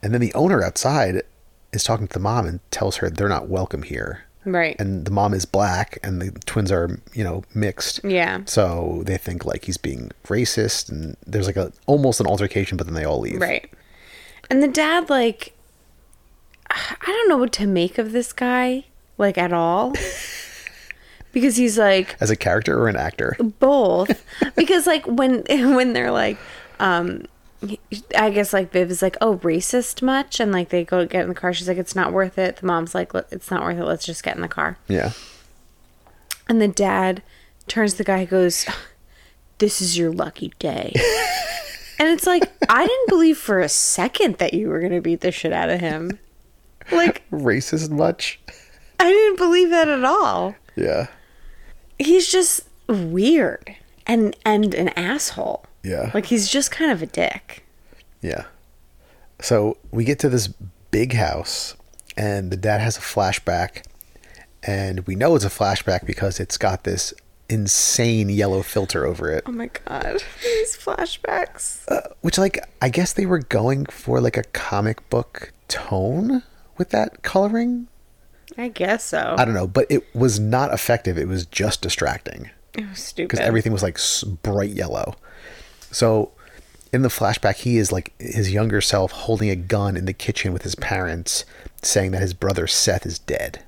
And 0.03 0.13
then 0.13 0.21
the 0.21 0.35
owner 0.35 0.63
outside 0.63 1.23
is 1.73 1.85
talking 1.85 2.09
to 2.09 2.13
the 2.13 2.19
mom 2.19 2.47
and 2.47 2.61
tells 2.71 2.97
her 2.97 3.09
they're 3.09 3.29
not 3.29 3.49
welcome 3.49 3.83
here. 3.83 4.25
Right. 4.45 4.75
And 4.81 5.05
the 5.05 5.11
mom 5.11 5.35
is 5.35 5.45
black 5.45 5.99
and 6.03 6.21
the 6.21 6.31
twins 6.47 6.73
are, 6.73 6.99
you 7.13 7.23
know, 7.23 7.45
mixed. 7.55 8.01
Yeah. 8.03 8.41
So 8.47 9.03
they 9.05 9.19
think 9.19 9.45
like 9.45 9.67
he's 9.67 9.77
being 9.77 10.11
racist 10.25 10.89
and 10.89 11.17
there's 11.27 11.47
like 11.47 11.57
a 11.57 11.73
almost 11.87 12.21
an 12.21 12.27
altercation, 12.27 12.77
but 12.79 12.87
then 12.87 12.95
they 12.95 13.05
all 13.05 13.21
leave. 13.21 13.41
Right. 13.41 13.71
And 14.49 14.63
the 14.63 14.69
dad, 14.69 15.11
like, 15.11 15.55
I 16.71 17.07
don't 17.07 17.29
know 17.29 17.37
what 17.37 17.53
to 17.55 17.67
make 17.67 17.99
of 17.99 18.13
this 18.13 18.33
guy, 18.33 18.85
like, 19.19 19.39
at 19.39 19.53
all. 19.53 19.93
because 21.33 21.57
he's 21.57 21.79
like, 21.79 22.17
As 22.21 22.31
a 22.31 22.37
character 22.37 22.79
or 22.81 22.89
an 22.89 22.97
actor? 22.97 23.37
both. 23.59 24.25
because, 24.57 24.87
like, 24.87 25.07
when 25.07 25.45
when 25.49 25.93
they're 25.93 26.11
like, 26.11 26.39
um, 26.81 27.27
I 28.17 28.31
guess, 28.31 28.53
like, 28.53 28.73
Viv 28.73 28.91
is 28.91 29.03
like, 29.03 29.17
oh, 29.21 29.37
racist 29.39 30.03
much? 30.03 30.41
And, 30.41 30.51
like, 30.53 30.71
they 30.71 30.85
go 30.85 31.07
get 31.07 31.23
in 31.23 31.29
the 31.29 31.35
car. 31.35 31.53
She's 31.53 31.69
like, 31.69 31.79
it's 31.79 31.95
not 31.95 32.13
worth 32.13 32.39
it. 32.39 32.57
The 32.57 32.67
mom's 32.67 32.95
like, 32.95 33.13
it's 33.31 33.51
not 33.51 33.63
worth 33.63 33.79
it. 33.79 33.85
Let's 33.85 34.07
just 34.07 34.23
get 34.23 34.37
in 34.37 34.43
the 34.43 34.49
car. 34.49 34.79
Yeah. 34.89 35.13
And 36.49 36.61
the 36.61 36.69
dad 36.69 37.23
turns 37.69 37.93
to 37.93 37.99
the 37.99 38.05
guy 38.05 38.25
goes, 38.25 38.67
This 39.59 39.83
is 39.83 39.99
your 39.99 40.11
lucky 40.11 40.53
day. 40.59 40.93
and 41.99 42.09
it's 42.09 42.27
like, 42.27 42.51
I 42.69 42.87
didn't 42.87 43.09
believe 43.09 43.37
for 43.37 43.61
a 43.61 43.69
second 43.69 44.39
that 44.39 44.55
you 44.55 44.69
were 44.69 44.81
going 44.81 44.93
to 44.93 45.03
beat 45.03 45.21
the 45.21 45.31
shit 45.31 45.53
out 45.53 45.69
of 45.69 45.81
him. 45.81 46.19
Like, 46.91 47.23
Racist 47.31 47.91
much? 47.91 48.41
I 48.99 49.05
didn't 49.05 49.37
believe 49.37 49.71
that 49.71 49.89
at 49.89 50.03
all. 50.03 50.55
Yeah. 50.77 51.09
He's 51.99 52.27
just 52.27 52.69
weird 52.89 53.77
and 54.07 54.35
and 54.45 54.75
an 54.75 54.89
asshole. 54.91 55.65
Yeah. 55.83 56.11
Like 56.15 56.27
he's 56.27 56.49
just 56.49 56.71
kind 56.71 56.91
of 56.91 57.03
a 57.03 57.07
dick. 57.07 57.65
Yeah. 58.23 58.45
So 59.41 59.79
we 59.91 60.05
get 60.05 60.19
to 60.21 60.29
this 60.29 60.49
big 60.91 61.15
house, 61.15 61.75
and 62.17 62.51
the 62.51 62.57
dad 62.57 62.81
has 62.81 62.99
a 62.99 63.01
flashback, 63.01 63.85
and 64.63 65.07
we 65.07 65.15
know 65.15 65.35
it's 65.37 65.45
a 65.45 65.49
flashback 65.49 66.05
because 66.05 66.39
it's 66.39 66.59
got 66.59 66.85
this 66.85 67.15
insane 67.49 68.29
yellow 68.29 68.63
filter 68.63 69.07
over 69.07 69.31
it. 69.31 69.43
Oh 69.47 69.53
my 69.53 69.71
god. 69.87 70.23
These 70.43 70.77
flashbacks. 70.77 71.91
Uh, 71.91 72.09
which, 72.21 72.37
like, 72.39 72.63
I 72.83 72.89
guess 72.91 73.13
they 73.13 73.27
were 73.27 73.39
going 73.41 73.87
for 73.87 74.21
like 74.21 74.37
a 74.37 74.45
comic 74.45 75.09
book 75.11 75.53
tone 75.69 76.43
with 76.77 76.91
that 76.91 77.23
coloring. 77.23 77.89
I 78.59 78.69
guess 78.69 79.05
so. 79.05 79.37
I 79.39 79.45
don't 79.45 79.55
know, 79.55 79.67
but 79.67 79.87
it 79.89 80.15
was 80.15 80.39
not 80.39 80.73
effective. 80.75 81.17
It 81.17 81.29
was 81.29 81.47
just 81.47 81.81
distracting. 81.83 82.51
it 82.77 82.89
was 82.89 82.99
stupid. 82.99 83.31
because 83.31 83.41
everything 83.47 83.73
was 83.73 83.83
like 83.83 83.99
bright 84.43 84.71
yellow. 84.71 85.15
So 85.91 86.33
in 86.93 87.03
the 87.03 87.09
flashback, 87.09 87.57
he 87.57 87.77
is 87.77 87.93
like 87.93 88.13
his 88.19 88.53
younger 88.53 88.81
self 88.81 89.13
holding 89.13 89.51
a 89.51 89.57
gun 89.57 89.97
in 89.97 90.07
the 90.07 90.13
kitchen 90.13 90.53
with 90.53 90.63
his 90.63 90.75
parents, 90.75 91.45
saying 91.83 92.11
that 92.13 92.21
his 92.21 92.35
brother 92.35 92.67
Seth 92.67 93.07
is 93.07 93.19
dead. 93.19 93.63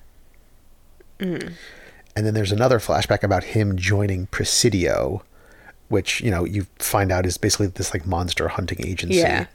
And 2.16 2.26
then 2.26 2.34
there's 2.34 2.52
another 2.52 2.78
flashback 2.78 3.22
about 3.22 3.44
him 3.44 3.76
joining 3.76 4.26
Presidio, 4.26 5.22
which 5.88 6.20
you 6.20 6.30
know 6.30 6.44
you 6.44 6.66
find 6.78 7.12
out 7.12 7.24
is 7.26 7.38
basically 7.38 7.68
this 7.68 7.94
like 7.94 8.06
monster 8.06 8.48
hunting 8.48 8.84
agency. 8.86 9.18
Yeah. 9.18 9.46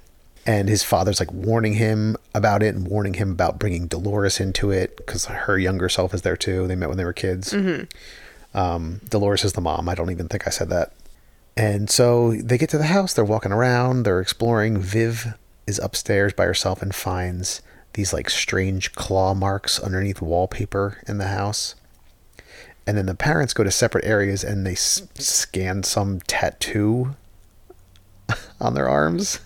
And 0.45 0.69
his 0.69 0.81
father's 0.81 1.19
like 1.19 1.31
warning 1.33 1.74
him 1.74 2.15
about 2.33 2.63
it 2.63 2.74
and 2.74 2.88
warning 2.88 3.15
him 3.15 3.31
about 3.31 3.59
bringing 3.59 3.88
Dolores 3.88 4.39
into 4.39 4.71
it 4.71 4.95
because 4.95 5.25
her 5.25 5.59
younger 5.59 5.89
self 5.89 6.13
is 6.13 6.21
there 6.21 6.38
too. 6.38 6.67
They 6.67 6.75
met 6.75 6.88
when 6.88 6.97
they 6.97 7.03
were 7.03 7.12
kids. 7.12 7.51
Um, 8.53 9.01
Dolores 9.09 9.43
is 9.43 9.53
the 9.53 9.62
mom. 9.62 9.89
I 9.89 9.93
don't 9.93 10.09
even 10.09 10.29
think 10.29 10.47
I 10.47 10.50
said 10.50 10.69
that. 10.69 10.93
And 11.57 11.89
so 11.89 12.33
they 12.33 12.57
get 12.57 12.69
to 12.69 12.77
the 12.77 12.85
house. 12.85 13.13
They're 13.13 13.25
walking 13.25 13.51
around. 13.51 14.03
They're 14.03 14.21
exploring. 14.21 14.77
Viv 14.77 15.33
is 15.65 15.79
upstairs 15.79 16.33
by 16.33 16.45
herself 16.45 16.81
and 16.81 16.93
finds 16.93 17.61
these 17.93 18.13
like 18.13 18.29
strange 18.29 18.93
claw 18.93 19.33
marks 19.33 19.79
underneath 19.79 20.21
wallpaper 20.21 20.99
in 21.07 21.17
the 21.17 21.29
house. 21.29 21.75
And 22.85 22.95
then 22.95 23.07
the 23.07 23.15
parents 23.15 23.53
go 23.53 23.63
to 23.63 23.71
separate 23.71 24.05
areas 24.05 24.43
and 24.43 24.65
they 24.65 24.73
s- 24.73 25.01
scan 25.15 25.83
some 25.83 26.21
tattoo 26.21 27.15
on 28.61 28.75
their 28.75 28.87
arms 28.87 29.39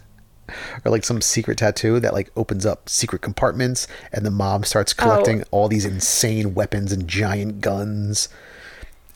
or 0.83 0.91
like 0.91 1.03
some 1.03 1.21
secret 1.21 1.57
tattoo 1.57 1.99
that 1.99 2.13
like 2.13 2.29
opens 2.35 2.65
up 2.65 2.89
secret 2.89 3.21
compartments 3.21 3.87
and 4.11 4.25
the 4.25 4.31
mom 4.31 4.63
starts 4.63 4.93
oh. 4.99 5.01
collecting 5.01 5.43
all 5.51 5.67
these 5.67 5.85
insane 5.85 6.53
weapons 6.53 6.91
and 6.91 7.07
giant 7.07 7.61
guns 7.61 8.27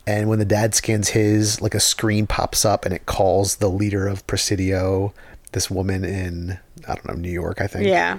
and 0.06 0.28
when 0.28 0.38
the 0.38 0.44
dad 0.44 0.74
scans 0.74 1.10
his 1.10 1.60
like 1.60 1.74
a 1.74 1.80
screen 1.80 2.26
pops 2.26 2.64
up 2.64 2.84
and 2.84 2.94
it 2.94 3.06
calls 3.06 3.56
the 3.56 3.68
leader 3.68 4.06
of 4.06 4.26
presidio 4.26 5.12
this 5.52 5.70
woman 5.70 6.04
in 6.04 6.58
i 6.88 6.94
don't 6.94 7.06
know 7.08 7.14
new 7.14 7.30
york 7.30 7.60
i 7.60 7.66
think 7.66 7.86
yeah. 7.86 8.18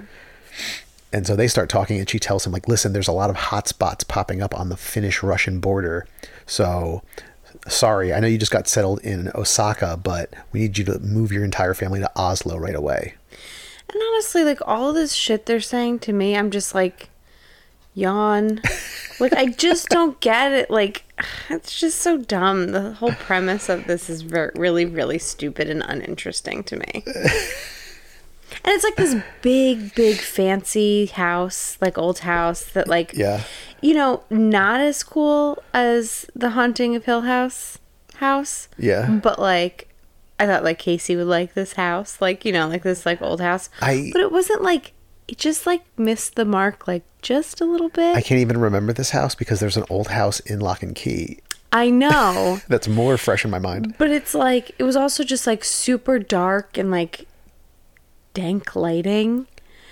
and 1.14 1.26
so 1.26 1.36
they 1.36 1.48
start 1.48 1.70
talking, 1.70 2.00
and 2.00 2.10
she 2.10 2.20
tells 2.20 2.46
him 2.46 2.52
like, 2.52 2.68
"Listen, 2.68 2.94
there's 2.94 3.08
a 3.08 3.14
lot 3.14 3.30
of 3.30 3.36
hot 3.36 3.68
spots 3.68 4.04
popping 4.04 4.42
up 4.42 4.58
on 4.58 4.70
the 4.70 4.78
Finnish-Russian 4.78 5.60
border. 5.60 6.06
So, 6.46 7.02
sorry, 7.68 8.14
I 8.14 8.20
know 8.20 8.28
you 8.28 8.38
just 8.38 8.52
got 8.52 8.68
settled 8.68 9.00
in 9.02 9.32
Osaka, 9.34 9.98
but 10.02 10.34
we 10.52 10.60
need 10.60 10.78
you 10.78 10.84
to 10.86 11.00
move 11.00 11.32
your 11.32 11.46
entire 11.46 11.74
family 11.74 12.00
to 12.02 12.12
Oslo 12.16 12.58
right 12.58 12.76
away." 12.76 13.16
And 13.90 14.02
honestly, 14.12 14.44
like 14.44 14.60
all 14.68 14.92
this 14.92 15.14
shit 15.14 15.46
they're 15.46 15.62
saying 15.62 16.00
to 16.00 16.14
me, 16.14 16.36
I'm 16.36 16.52
just 16.52 16.76
like, 16.76 17.10
yawn. 17.98 18.62
like 19.20 19.34
I 19.34 19.48
just 19.48 19.90
don't 19.90 20.20
get 20.20 20.52
it. 20.52 20.70
Like 20.70 21.04
it's 21.50 21.78
just 21.80 22.00
so 22.00 22.18
dumb. 22.18 22.68
The 22.72 22.94
whole 22.94 23.12
premise 23.14 23.70
of 23.70 23.88
this 23.88 24.10
is 24.10 24.22
ver- 24.22 24.52
really, 24.56 24.86
really 24.86 25.18
stupid 25.20 25.70
and 25.70 25.82
uninteresting 25.86 26.64
to 26.66 26.78
me. 26.78 27.04
And 28.64 28.74
it's 28.74 28.84
like 28.84 28.96
this 28.96 29.16
big, 29.42 29.94
big, 29.96 30.18
fancy 30.18 31.08
house, 31.08 31.78
like 31.82 31.98
old 31.98 32.20
house 32.20 32.64
that, 32.72 32.88
like, 32.88 33.14
Yeah. 33.14 33.44
you 33.82 33.94
know, 33.94 34.24
not 34.30 34.80
as 34.80 35.04
cool 35.04 35.62
as 35.74 36.26
the 36.34 36.52
Haunting 36.52 36.96
of 36.96 37.06
Hill 37.06 37.22
House 37.22 37.78
house. 38.16 38.68
Yeah. 38.78 39.10
But 39.10 39.38
like, 39.40 39.90
I 40.40 40.46
thought 40.46 40.64
like 40.64 40.80
Casey 40.80 41.16
would 41.16 41.28
like 41.28 41.56
this 41.56 41.74
house, 41.74 42.22
like 42.22 42.46
you 42.46 42.52
know, 42.54 42.68
like 42.68 42.84
this 42.84 43.06
like 43.06 43.22
old 43.22 43.42
house. 43.42 43.70
I- 43.82 44.10
But 44.14 44.22
it 44.22 44.32
wasn't 44.32 44.62
like 44.64 44.94
it 45.28 45.38
just 45.38 45.66
like 45.66 45.84
missed 45.98 46.36
the 46.36 46.46
mark 46.46 46.88
like 46.88 47.04
just 47.22 47.62
a 47.62 47.66
little 47.66 47.90
bit. 47.90 48.16
I 48.16 48.22
can't 48.22 48.42
even 48.42 48.58
remember 48.60 48.94
this 48.94 49.10
house 49.12 49.36
because 49.36 49.60
there's 49.60 49.78
an 49.78 49.86
old 49.90 50.08
house 50.10 50.40
in 50.42 50.60
Locke 50.60 50.84
and 50.84 50.96
Key 50.96 51.40
I 51.72 51.90
know, 51.90 52.60
that's 52.68 52.88
more 52.88 53.18
fresh 53.18 53.44
in 53.44 53.52
my 53.52 53.60
mind. 53.60 53.96
but 53.98 54.10
it's 54.10 54.34
like 54.34 54.72
it 54.80 54.84
was 54.84 54.96
also 54.96 55.24
just 55.24 55.46
like 55.46 55.64
super 55.64 56.20
dark 56.20 56.78
and 56.78 56.92
like 56.92 57.28
dank 58.34 58.76
lighting. 58.76 59.48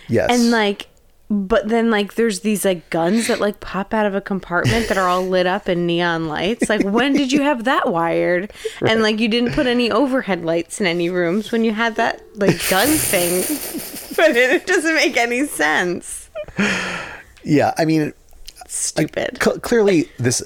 Yes. 0.07 0.29
and 0.29 0.51
like 0.51 0.87
but 1.29 1.69
then 1.69 1.89
like 1.89 2.15
there's 2.15 2.41
these 2.41 2.63
like 2.65 2.89
guns 2.89 3.27
that 3.27 3.39
like 3.39 3.59
pop 3.59 3.93
out 3.93 4.05
of 4.05 4.13
a 4.13 4.21
compartment 4.21 4.87
that 4.87 4.97
are 4.97 5.07
all 5.07 5.23
lit 5.25 5.47
up 5.47 5.67
in 5.67 5.85
neon 5.85 6.27
lights 6.27 6.69
like 6.69 6.83
when 6.83 7.13
did 7.13 7.31
you 7.31 7.41
have 7.41 7.63
that 7.63 7.91
wired 7.91 8.51
and 8.85 9.01
like 9.01 9.19
you 9.19 9.27
didn't 9.27 9.53
put 9.53 9.65
any 9.65 9.89
overhead 9.89 10.45
lights 10.45 10.79
in 10.79 10.85
any 10.85 11.09
rooms 11.09 11.51
when 11.51 11.63
you 11.63 11.71
had 11.73 11.95
that 11.95 12.21
like 12.35 12.57
gun 12.69 12.87
thing 12.87 13.41
but 14.15 14.35
it 14.35 14.67
doesn't 14.67 14.95
make 14.95 15.17
any 15.17 15.45
sense 15.47 16.29
yeah, 17.43 17.73
I 17.77 17.85
mean, 17.85 18.13
stupid 18.67 19.41
cl- 19.41 19.59
clearly 19.59 20.09
this 20.17 20.41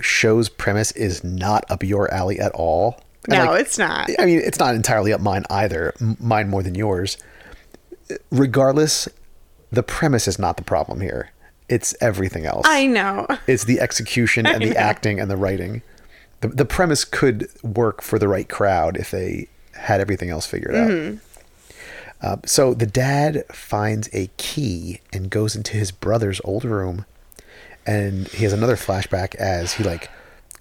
show's 0.00 0.48
premise 0.48 0.92
is 0.92 1.24
not 1.24 1.64
up 1.70 1.82
your 1.82 2.12
alley 2.12 2.38
at 2.38 2.52
all. 2.52 3.00
And, 3.28 3.38
no 3.44 3.52
like, 3.52 3.62
it's 3.62 3.78
not 3.78 4.10
I 4.18 4.26
mean, 4.26 4.40
it's 4.40 4.58
not 4.58 4.74
entirely 4.74 5.12
up 5.12 5.20
mine 5.20 5.44
either. 5.50 5.94
M- 6.00 6.16
Mine 6.20 6.48
more 6.48 6.62
than 6.62 6.74
yours. 6.74 7.18
Regardless, 8.30 9.08
the 9.70 9.82
premise 9.82 10.26
is 10.28 10.38
not 10.38 10.56
the 10.56 10.62
problem 10.64 11.00
here. 11.00 11.30
It's 11.68 11.94
everything 12.00 12.46
else. 12.46 12.66
i 12.68 12.86
know 12.86 13.26
It's 13.46 13.64
the 13.64 13.80
execution 13.80 14.46
and 14.52 14.62
the 14.62 14.76
acting 14.76 15.20
and 15.20 15.30
the 15.30 15.36
writing. 15.36 15.82
The, 16.40 16.48
the 16.48 16.64
premise 16.64 17.04
could 17.04 17.48
work 17.62 18.00
for 18.00 18.18
the 18.18 18.28
right 18.28 18.48
crowd 18.48 18.96
if 18.96 19.10
they 19.10 19.48
had 19.74 20.00
everything 20.00 20.30
else 20.30 20.46
figured 20.46 20.74
out. 20.74 21.18
Uh, 22.20 22.36
so 22.46 22.74
the 22.74 22.86
dad 22.86 23.44
finds 23.52 24.08
a 24.12 24.28
key 24.38 25.00
and 25.12 25.30
goes 25.30 25.54
into 25.54 25.76
his 25.76 25.90
brother's 25.92 26.40
old 26.44 26.64
room, 26.64 27.04
and 27.86 28.26
he 28.28 28.42
has 28.44 28.52
another 28.52 28.74
flashback 28.76 29.34
as 29.36 29.74
he 29.74 29.84
like 29.84 30.10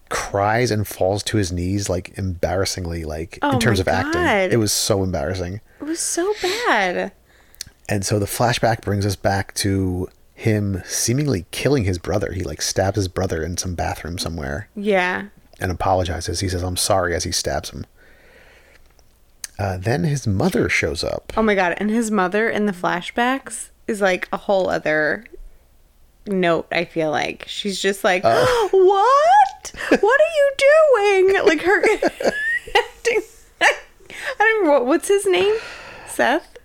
cries 0.09 0.71
and 0.71 0.87
falls 0.87 1.21
to 1.23 1.37
his 1.37 1.51
knees 1.51 1.89
like 1.89 2.17
embarrassingly 2.17 3.03
like 3.03 3.37
Oh 3.41 3.51
in 3.51 3.59
terms 3.59 3.79
of 3.81 3.87
acting 3.89 4.21
it 4.53 4.57
was 4.57 4.71
so 4.71 5.03
embarrassing 5.03 5.59
it 5.81 5.83
was 5.83 5.99
so 5.99 6.33
bad 6.41 7.11
and 7.89 8.05
so 8.05 8.19
the 8.19 8.25
flashback 8.25 8.81
brings 8.81 9.05
us 9.05 9.15
back 9.15 9.53
to 9.55 10.07
him 10.33 10.81
seemingly 10.85 11.45
killing 11.51 11.83
his 11.85 11.97
brother 11.97 12.31
he 12.33 12.43
like 12.43 12.61
stabs 12.61 12.95
his 12.95 13.07
brother 13.07 13.43
in 13.43 13.57
some 13.57 13.73
bathroom 13.75 14.17
somewhere 14.17 14.69
yeah 14.75 15.25
and 15.59 15.71
apologizes. 15.71 16.39
He 16.41 16.49
says, 16.49 16.61
I'm 16.61 16.77
sorry 16.77 17.15
as 17.15 17.23
he 17.23 17.31
stabs 17.31 17.71
him. 17.71 17.87
Uh, 19.57 19.75
then 19.77 20.03
his 20.03 20.27
mother 20.27 20.69
shows 20.69 21.03
up. 21.03 21.33
oh 21.35 21.41
my 21.41 21.55
god 21.55 21.73
and 21.77 21.89
his 21.89 22.11
mother 22.11 22.47
in 22.47 22.67
the 22.67 22.71
flashbacks 22.71 23.69
is 23.87 23.99
like 24.01 24.27
a 24.31 24.37
whole 24.37 24.69
other 24.69 25.25
note 26.27 26.67
i 26.71 26.85
feel 26.85 27.09
like 27.09 27.45
she's 27.47 27.81
just 27.81 28.03
like 28.03 28.21
Uh. 28.23 28.45
what 28.71 29.71
what 29.89 30.21
are 30.21 30.33
you 30.35 30.51
doing 31.25 31.45
like 31.45 31.61
her 31.61 31.81
acting 32.77 33.21
i 33.61 33.73
don't 34.37 34.63
know 34.65 34.71
what, 34.73 34.85
what's 34.85 35.07
his 35.07 35.25
name 35.25 35.55
seth 36.07 36.56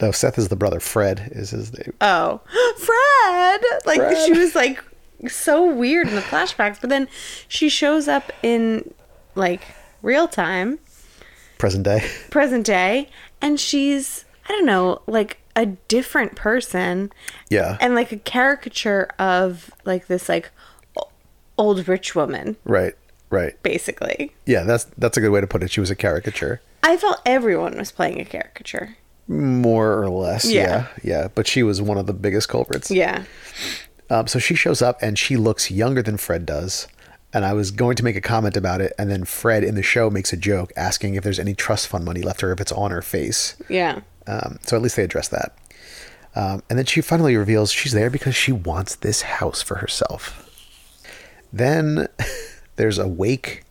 No, 0.00 0.10
Seth 0.12 0.38
is 0.38 0.48
the 0.48 0.56
brother. 0.56 0.80
Fred 0.80 1.30
is 1.32 1.50
his 1.50 1.72
name. 1.72 1.92
oh 2.00 2.40
fred 2.78 3.60
like 3.86 3.98
Fred. 4.00 4.26
she 4.26 4.32
was 4.38 4.54
like 4.54 4.82
so 5.28 5.68
weird 5.74 6.06
in 6.08 6.14
the 6.14 6.20
flashbacks 6.20 6.80
but 6.80 6.88
then 6.90 7.08
she 7.48 7.68
shows 7.68 8.06
up 8.06 8.30
in 8.42 8.94
like 9.34 9.62
real 10.02 10.28
time 10.28 10.78
Present 11.58 11.82
day. 11.84 12.08
present 12.30 12.64
day 12.64 13.08
and 13.40 13.58
she's 13.58 14.24
i 14.48 14.52
don't 14.52 14.64
know 14.66 15.02
like 15.08 15.38
a 15.56 15.66
different 15.66 16.36
person 16.36 17.10
Yeah. 17.50 17.76
and 17.80 17.96
like 17.96 18.12
a 18.12 18.16
caricature 18.16 19.08
of 19.18 19.72
like 19.84 20.06
this 20.06 20.28
like 20.28 20.50
old 21.56 21.88
rich 21.88 22.14
woman 22.14 22.56
right. 22.64 22.94
Right. 23.30 23.60
basically 23.62 24.32
Yeah, 24.46 24.62
that's 24.62 24.84
that's 24.96 25.16
a 25.16 25.20
good 25.20 25.30
way 25.30 25.40
to 25.40 25.46
put 25.46 25.62
it. 25.62 25.70
She 25.70 25.80
was 25.80 25.90
a 25.90 25.96
caricature. 25.96 26.60
i 26.84 26.96
felt 26.96 27.20
everyone 27.26 27.76
was 27.76 27.90
playing 27.90 28.20
a 28.20 28.24
caricature 28.24 28.96
More 29.28 30.02
or 30.02 30.08
less. 30.08 30.44
Yeah. 30.50 30.62
Yeah. 30.62 30.86
Yeah. 31.04 31.28
But 31.34 31.46
she 31.46 31.62
was 31.62 31.80
one 31.82 31.98
of 31.98 32.06
the 32.06 32.14
biggest 32.14 32.48
culprits. 32.48 32.90
yeah 32.90 33.24
Um, 34.10 34.26
so 34.26 34.38
she 34.38 34.54
shows 34.54 34.80
up 34.82 34.98
and 35.02 35.18
she 35.18 35.36
looks 35.36 35.70
younger 35.70 36.02
than 36.02 36.16
Fred 36.16 36.46
does. 36.46 36.88
And 37.34 37.44
I 37.44 37.52
was 37.52 37.70
going 37.70 37.94
to 37.96 38.02
make 38.04 38.16
a 38.16 38.22
comment 38.22 38.56
about 38.56 38.80
it, 38.80 38.94
and 38.98 39.10
then 39.10 39.26
Fred 39.26 39.62
in 39.62 39.74
the 39.74 39.82
show 39.82 40.08
makes 40.08 40.32
a 40.32 40.36
joke 40.38 40.72
asking 40.78 41.14
if 41.14 41.22
there's 41.22 41.38
any 41.38 41.54
trust 41.54 41.86
fund 41.86 42.02
money 42.06 42.22
left 42.22 42.42
or 42.42 42.52
if 42.52 42.60
it's 42.60 42.72
on 42.72 42.90
her 42.90 43.02
face. 43.02 43.54
yeah 43.68 44.00
Um, 44.26 44.58
so 44.62 44.76
at 44.76 44.82
least 44.82 44.96
they 44.96 45.04
address 45.04 45.28
that. 45.28 45.54
Um, 46.34 46.62
and 46.70 46.78
then 46.78 46.86
she 46.86 47.02
finally 47.02 47.36
reveals 47.36 47.70
she's 47.70 47.92
there 47.92 48.08
because 48.08 48.34
she 48.34 48.50
wants 48.52 48.94
this 48.96 49.22
house 49.22 49.60
for 49.60 49.74
herself. 49.76 50.44
Then 51.52 52.08
there's 52.76 52.98
a 52.98 53.06
wake 53.08 53.62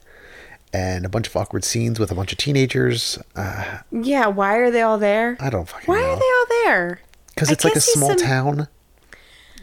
and 0.73 1.05
a 1.05 1.09
bunch 1.09 1.27
of 1.27 1.35
awkward 1.35 1.63
scenes 1.63 1.99
with 1.99 2.11
a 2.11 2.15
bunch 2.15 2.31
of 2.31 2.37
teenagers. 2.37 3.17
Uh, 3.35 3.79
yeah 3.91 4.27
why 4.27 4.55
are 4.57 4.69
they 4.71 4.81
all 4.81 4.97
there 4.97 5.37
I 5.39 5.49
don't 5.49 5.67
fucking 5.67 5.91
know. 5.93 5.99
why 5.99 6.05
know. 6.05 6.13
are 6.13 6.15
they 6.19 6.25
all 6.25 6.45
there 6.65 7.01
Because 7.33 7.51
it's 7.51 7.63
like 7.63 7.75
a 7.75 7.81
small 7.81 8.09
some- 8.09 8.17
town. 8.17 8.67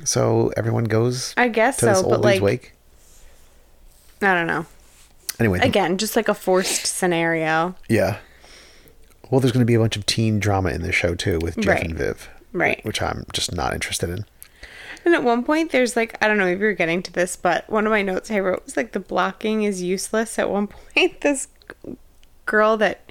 So 0.04 0.52
everyone 0.56 0.84
goes 0.84 1.34
I 1.36 1.48
guess 1.48 1.78
to 1.78 1.86
this 1.86 1.98
so, 2.00 2.04
old 2.04 2.14
but, 2.14 2.20
like- 2.22 2.42
wake. 2.42 2.72
i 4.22 4.34
don't 4.34 4.46
know 4.46 4.66
Anyway, 5.40 5.58
the- 5.58 5.66
again 5.66 5.98
just 5.98 6.14
like 6.16 6.28
a 6.28 6.34
forced 6.34 6.86
scenario 6.86 7.74
yeah. 7.88 8.18
Well, 9.30 9.40
there's 9.40 9.52
going 9.52 9.62
to 9.62 9.66
be 9.66 9.74
a 9.74 9.78
bunch 9.80 9.96
of 9.96 10.04
teen 10.06 10.38
drama 10.38 10.68
in 10.68 10.82
this 10.82 10.94
show 10.94 11.14
too 11.14 11.38
with 11.40 11.56
Jeff 11.56 11.66
Right. 11.76 11.84
and 11.84 11.96
Viv. 11.96 12.28
Right. 12.52 12.84
Which 12.84 13.00
I'm 13.02 13.24
just 13.32 13.52
not 13.54 13.72
interested 13.72 14.10
in. 14.10 14.26
And 15.04 15.14
at 15.14 15.22
one 15.22 15.44
point, 15.44 15.70
there's 15.70 15.96
like, 15.96 16.16
I 16.22 16.28
don't 16.28 16.38
know 16.38 16.46
if 16.46 16.58
you're 16.58 16.72
getting 16.74 17.02
to 17.02 17.12
this, 17.12 17.36
but 17.36 17.68
one 17.68 17.86
of 17.86 17.90
my 17.90 18.02
notes 18.02 18.30
I 18.30 18.40
wrote 18.40 18.64
was 18.64 18.76
like, 18.76 18.92
the 18.92 19.00
blocking 19.00 19.62
is 19.62 19.82
useless. 19.82 20.38
At 20.38 20.50
one 20.50 20.66
point, 20.94 21.20
this 21.20 21.48
girl 22.46 22.76
that, 22.78 23.10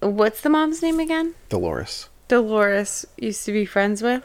what's 0.00 0.40
the 0.42 0.50
mom's 0.50 0.82
name 0.82 1.00
again? 1.00 1.34
Dolores. 1.48 2.08
Dolores 2.28 3.06
used 3.16 3.44
to 3.46 3.52
be 3.52 3.64
friends 3.64 4.02
with. 4.02 4.22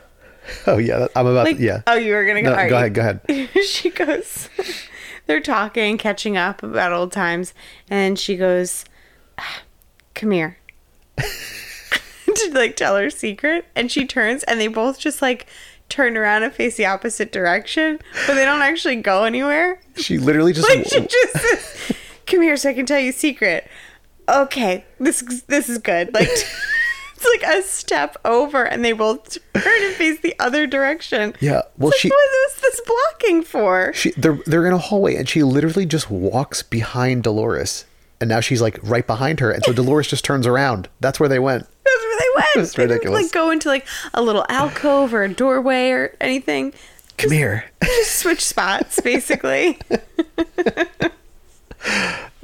Oh 0.67 0.77
yeah, 0.77 1.07
I'm 1.15 1.25
about 1.25 1.45
Like, 1.45 1.59
yeah. 1.59 1.83
oh, 1.87 1.95
you 1.95 2.13
were 2.13 2.25
going 2.25 2.43
to 2.43 2.49
go. 2.49 2.53
No, 2.53 2.69
go 2.69 2.75
ahead. 2.75 2.93
Go 2.93 3.01
ahead. 3.01 3.49
she 3.65 3.89
goes, 3.89 4.49
they're 5.25 5.39
talking, 5.39 5.97
catching 5.97 6.35
up 6.35 6.61
about 6.63 6.91
old 6.91 7.13
times. 7.13 7.53
And 7.89 8.19
she 8.19 8.35
goes, 8.35 8.83
"Ah, 9.37 9.61
come 10.15 10.31
here. 10.31 10.57
to 11.17 12.51
like 12.53 12.75
tell 12.75 12.97
her 12.97 13.09
secret. 13.09 13.65
And 13.75 13.91
she 13.91 14.05
turns 14.05 14.43
and 14.43 14.59
they 14.59 14.67
both 14.67 14.99
just 14.99 15.21
like 15.21 15.47
turn 15.89 16.17
around 16.17 16.43
and 16.43 16.51
face 16.53 16.75
the 16.77 16.85
opposite 16.85 17.31
direction, 17.31 17.99
but 18.27 18.33
they 18.35 18.45
don't 18.45 18.61
actually 18.61 18.95
go 18.97 19.23
anywhere. 19.25 19.79
She 19.95 20.17
literally 20.17 20.53
just 20.53 20.67
Like 20.69 20.85
she 20.85 21.01
just 21.05 21.33
says, 21.33 21.97
come 22.25 22.41
here 22.41 22.57
so 22.57 22.69
I 22.69 22.73
can 22.73 22.85
tell 22.85 22.99
you 22.99 23.09
a 23.09 23.13
secret. 23.13 23.67
Okay, 24.27 24.85
this 24.99 25.21
this 25.47 25.69
is 25.69 25.77
good. 25.79 26.13
Like 26.13 26.27
it's 26.29 27.27
like 27.41 27.43
a 27.57 27.61
step 27.61 28.15
over 28.25 28.63
and 28.63 28.83
they 28.83 28.93
both 28.93 29.37
turn 29.53 29.83
and 29.83 29.93
face 29.95 30.19
the 30.21 30.33
other 30.39 30.65
direction. 30.65 31.33
Yeah, 31.39 31.61
well, 31.77 31.89
It's 31.89 31.95
like, 31.97 31.99
she- 31.99 32.09
what 32.09 32.29
was 32.31 32.61
this 32.61 32.81
blocking 32.85 33.43
for? 33.43 33.91
she 33.93 34.11
they're 34.11 34.39
they're 34.45 34.65
in 34.65 34.73
a 34.73 34.77
hallway 34.77 35.15
and 35.15 35.27
she 35.27 35.43
literally 35.43 35.85
just 35.85 36.09
walks 36.09 36.63
behind 36.63 37.23
Dolores. 37.23 37.85
And 38.21 38.29
now 38.29 38.39
she's 38.39 38.61
like 38.61 38.79
right 38.83 39.05
behind 39.05 39.41
her, 39.41 39.51
and 39.51 39.61
so 39.65 39.73
Dolores 39.73 40.07
just 40.07 40.23
turns 40.23 40.47
around. 40.47 40.87
That's 41.01 41.19
where 41.19 41.27
they 41.27 41.39
went. 41.39 41.67
That's 42.15 42.17
where 42.17 42.19
they 42.19 42.35
went. 42.35 42.45
It's 42.67 42.73
They 42.73 42.83
didn't, 42.83 42.91
ridiculous. 42.97 43.23
like 43.23 43.31
go 43.31 43.49
into 43.51 43.67
like 43.69 43.87
a 44.13 44.21
little 44.21 44.45
alcove 44.49 45.13
or 45.13 45.23
a 45.23 45.29
doorway 45.33 45.89
or 45.89 46.15
anything. 46.21 46.73
Come 47.17 47.31
here. 47.31 47.65
Just 47.83 48.19
switch 48.19 48.43
spots, 48.43 48.99
basically. 49.03 49.79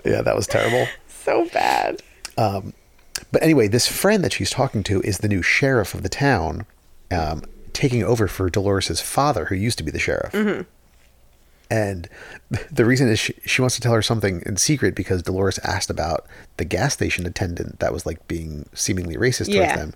Yeah, 0.05 0.21
that 0.21 0.35
was 0.35 0.47
terrible. 0.47 0.87
so 1.07 1.47
bad. 1.49 2.01
But 2.35 3.43
anyway, 3.43 3.67
this 3.67 3.87
friend 3.87 4.23
that 4.23 4.33
she's 4.33 4.49
talking 4.49 4.81
to 4.83 5.01
is 5.01 5.19
the 5.19 5.27
new 5.27 5.41
sheriff 5.41 5.93
of 5.93 6.01
the 6.03 6.09
town, 6.09 6.65
um, 7.11 7.43
taking 7.73 8.03
over 8.03 8.27
for 8.27 8.49
Dolores' 8.49 9.01
father, 9.01 9.45
who 9.45 9.55
used 9.55 9.77
to 9.77 9.83
be 9.83 9.91
the 9.91 9.99
sheriff. 9.99 10.65
And 11.71 12.09
the 12.71 12.83
reason 12.85 13.07
is 13.09 13.19
she, 13.19 13.35
she 13.45 13.61
wants 13.61 13.75
to 13.75 13.81
tell 13.81 13.93
her 13.93 14.01
something 14.01 14.41
in 14.45 14.57
secret 14.57 14.95
because 14.95 15.21
Dolores 15.21 15.59
asked 15.59 15.91
about 15.91 16.25
the 16.57 16.65
gas 16.65 16.93
station 16.93 17.25
attendant 17.27 17.79
that 17.79 17.93
was 17.93 18.05
like 18.07 18.27
being 18.27 18.67
seemingly 18.73 19.15
racist 19.17 19.45
towards 19.53 19.69
Yeah. 19.69 19.75
them. 19.75 19.93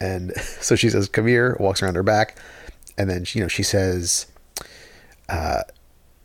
And 0.00 0.32
so 0.60 0.76
she 0.76 0.88
says, 0.88 1.08
"Come 1.08 1.26
here," 1.26 1.56
walks 1.60 1.82
around 1.82 1.96
her 1.96 2.02
back, 2.02 2.38
and 2.96 3.10
then 3.10 3.26
you 3.32 3.42
know 3.42 3.48
she 3.48 3.62
says, 3.62 4.26
uh, 5.28 5.62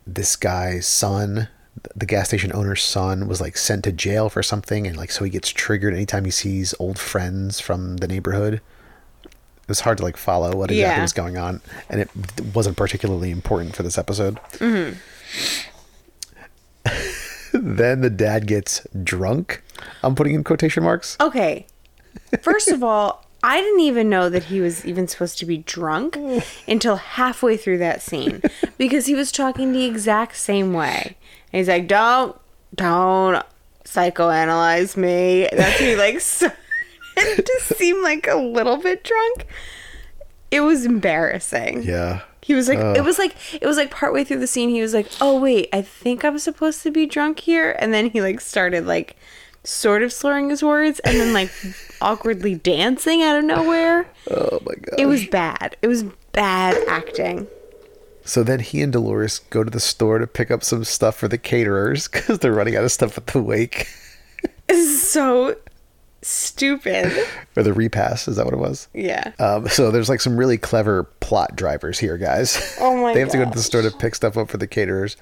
"This 0.06 0.36
guy's 0.36 0.86
son, 0.86 1.48
the 1.94 2.06
gas 2.06 2.28
station 2.28 2.50
owner's 2.54 2.82
son, 2.82 3.28
was 3.28 3.40
like 3.42 3.58
sent 3.58 3.84
to 3.84 3.92
jail 3.92 4.30
for 4.30 4.42
something, 4.42 4.86
and 4.86 4.96
like 4.96 5.10
so 5.10 5.24
he 5.24 5.30
gets 5.30 5.50
triggered 5.50 5.92
anytime 5.92 6.24
he 6.24 6.30
sees 6.30 6.74
old 6.78 6.98
friends 6.98 7.60
from 7.60 7.98
the 7.98 8.08
neighborhood." 8.08 8.62
It 9.66 9.70
was 9.70 9.80
hard 9.80 9.98
to 9.98 10.04
like 10.04 10.16
follow 10.16 10.54
what 10.56 10.70
exactly 10.70 10.78
Yeah. 10.96 11.02
was 11.02 11.12
going 11.12 11.36
on, 11.36 11.60
and 11.90 12.00
it 12.00 12.08
wasn't 12.54 12.76
particularly 12.76 13.30
important 13.32 13.74
for 13.74 13.82
this 13.82 13.98
episode. 13.98 14.36
Mm-hmm. 14.58 14.96
then 17.52 18.00
the 18.00 18.10
dad 18.10 18.46
gets 18.46 18.86
drunk. 19.02 19.62
I'm 20.02 20.14
putting 20.14 20.34
in 20.34 20.44
quotation 20.44 20.84
marks. 20.84 21.16
Okay. 21.20 21.66
First 22.42 22.68
of 22.68 22.82
all, 22.84 23.24
I 23.42 23.60
didn't 23.60 23.80
even 23.80 24.08
know 24.08 24.28
that 24.28 24.44
he 24.44 24.60
was 24.60 24.84
even 24.86 25.06
supposed 25.08 25.38
to 25.38 25.46
be 25.46 25.58
drunk 25.58 26.16
until 26.68 26.96
halfway 26.96 27.56
through 27.56 27.78
that 27.78 28.02
scene 28.02 28.42
because 28.78 29.06
he 29.06 29.14
was 29.14 29.30
talking 29.32 29.72
the 29.72 29.84
exact 29.84 30.36
same 30.36 30.72
way. 30.72 31.16
And 31.52 31.58
he's 31.60 31.68
like, 31.68 31.86
"Don't, 31.88 32.36
don't 32.74 33.44
psychoanalyze 33.84 34.96
me." 34.96 35.48
That's 35.52 35.78
he 35.78 35.96
like 35.96 36.20
started 36.20 36.56
to 37.16 37.60
seem 37.60 38.02
like 38.02 38.26
a 38.26 38.36
little 38.36 38.76
bit 38.76 39.04
drunk. 39.04 39.46
It 40.50 40.60
was 40.60 40.84
embarrassing. 40.84 41.82
Yeah. 41.82 42.22
He 42.42 42.54
was 42.54 42.68
like, 42.68 42.78
it 42.78 43.02
was 43.02 43.18
like, 43.18 43.34
it 43.54 43.66
was 43.66 43.76
like 43.76 43.90
partway 43.90 44.22
through 44.22 44.38
the 44.38 44.46
scene, 44.46 44.68
he 44.68 44.80
was 44.80 44.94
like, 44.94 45.08
oh 45.20 45.40
wait, 45.40 45.68
I 45.72 45.82
think 45.82 46.24
I'm 46.24 46.38
supposed 46.38 46.82
to 46.84 46.92
be 46.92 47.04
drunk 47.04 47.40
here, 47.40 47.74
and 47.80 47.92
then 47.92 48.10
he 48.10 48.20
like 48.20 48.40
started 48.40 48.86
like, 48.86 49.16
sort 49.64 50.04
of 50.04 50.12
slurring 50.12 50.50
his 50.50 50.62
words, 50.62 51.00
and 51.00 51.18
then 51.18 51.32
like 51.32 51.50
awkwardly 52.00 52.54
dancing 52.54 53.22
out 53.22 53.36
of 53.36 53.44
nowhere. 53.44 54.08
Oh 54.30 54.60
my 54.64 54.74
god. 54.74 55.00
It 55.00 55.06
was 55.06 55.26
bad. 55.26 55.76
It 55.82 55.88
was 55.88 56.04
bad 56.30 56.76
acting. 56.86 57.48
So 58.24 58.42
then 58.42 58.60
he 58.60 58.82
and 58.82 58.92
Dolores 58.92 59.40
go 59.50 59.64
to 59.64 59.70
the 59.70 59.80
store 59.80 60.18
to 60.18 60.26
pick 60.26 60.50
up 60.50 60.64
some 60.64 60.84
stuff 60.84 61.16
for 61.16 61.28
the 61.28 61.38
caterers 61.38 62.08
because 62.08 62.38
they're 62.38 62.52
running 62.52 62.76
out 62.76 62.84
of 62.84 62.92
stuff 62.92 63.16
at 63.18 63.28
the 63.28 63.42
wake 63.42 63.86
so 64.70 65.56
stupid. 66.26 67.12
or 67.56 67.62
the 67.62 67.72
repast. 67.72 68.28
Is 68.28 68.36
that 68.36 68.44
what 68.44 68.54
it 68.54 68.58
was? 68.58 68.88
Yeah. 68.92 69.32
Um, 69.38 69.68
so 69.68 69.90
there's 69.90 70.08
like 70.08 70.20
some 70.20 70.36
really 70.36 70.58
clever 70.58 71.04
plot 71.20 71.56
drivers 71.56 71.98
here, 71.98 72.16
guys. 72.18 72.76
Oh 72.80 72.96
my 72.96 73.14
They 73.14 73.20
have 73.20 73.30
to 73.30 73.38
go 73.38 73.44
to 73.44 73.50
the 73.50 73.62
store 73.62 73.82
to 73.82 73.90
pick 73.90 74.14
stuff 74.14 74.36
up 74.36 74.48
for 74.48 74.58
the 74.58 74.66
caterers, 74.66 75.16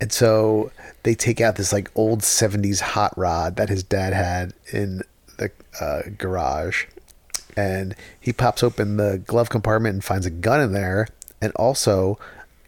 and 0.00 0.12
so 0.12 0.70
they 1.02 1.14
take 1.14 1.40
out 1.40 1.56
this 1.56 1.72
like 1.72 1.90
old 1.94 2.20
'70s 2.20 2.80
hot 2.80 3.16
rod 3.16 3.56
that 3.56 3.68
his 3.68 3.82
dad 3.82 4.12
had 4.12 4.54
in 4.72 5.02
the 5.38 5.50
uh, 5.80 6.02
garage, 6.16 6.86
and 7.56 7.94
he 8.20 8.32
pops 8.32 8.62
open 8.62 8.96
the 8.96 9.18
glove 9.26 9.50
compartment 9.50 9.94
and 9.94 10.04
finds 10.04 10.26
a 10.26 10.30
gun 10.30 10.60
in 10.60 10.72
there, 10.72 11.08
and 11.40 11.52
also 11.56 12.18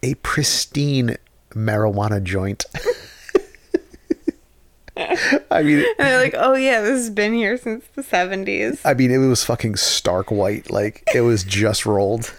a 0.02 0.14
pristine 0.16 1.16
marijuana 1.50 2.22
joint. 2.22 2.64
I 5.50 5.62
mean, 5.62 5.78
And 5.98 6.08
they're 6.08 6.22
like, 6.22 6.34
oh 6.36 6.54
yeah, 6.54 6.80
this 6.80 6.98
has 6.98 7.10
been 7.10 7.32
here 7.32 7.56
since 7.56 7.84
the 7.94 8.02
70s. 8.02 8.80
I 8.84 8.94
mean, 8.94 9.10
it 9.10 9.18
was 9.18 9.44
fucking 9.44 9.76
stark 9.76 10.30
white. 10.30 10.70
Like 10.70 11.02
it 11.14 11.22
was 11.22 11.44
just 11.44 11.86
rolled. 11.86 12.32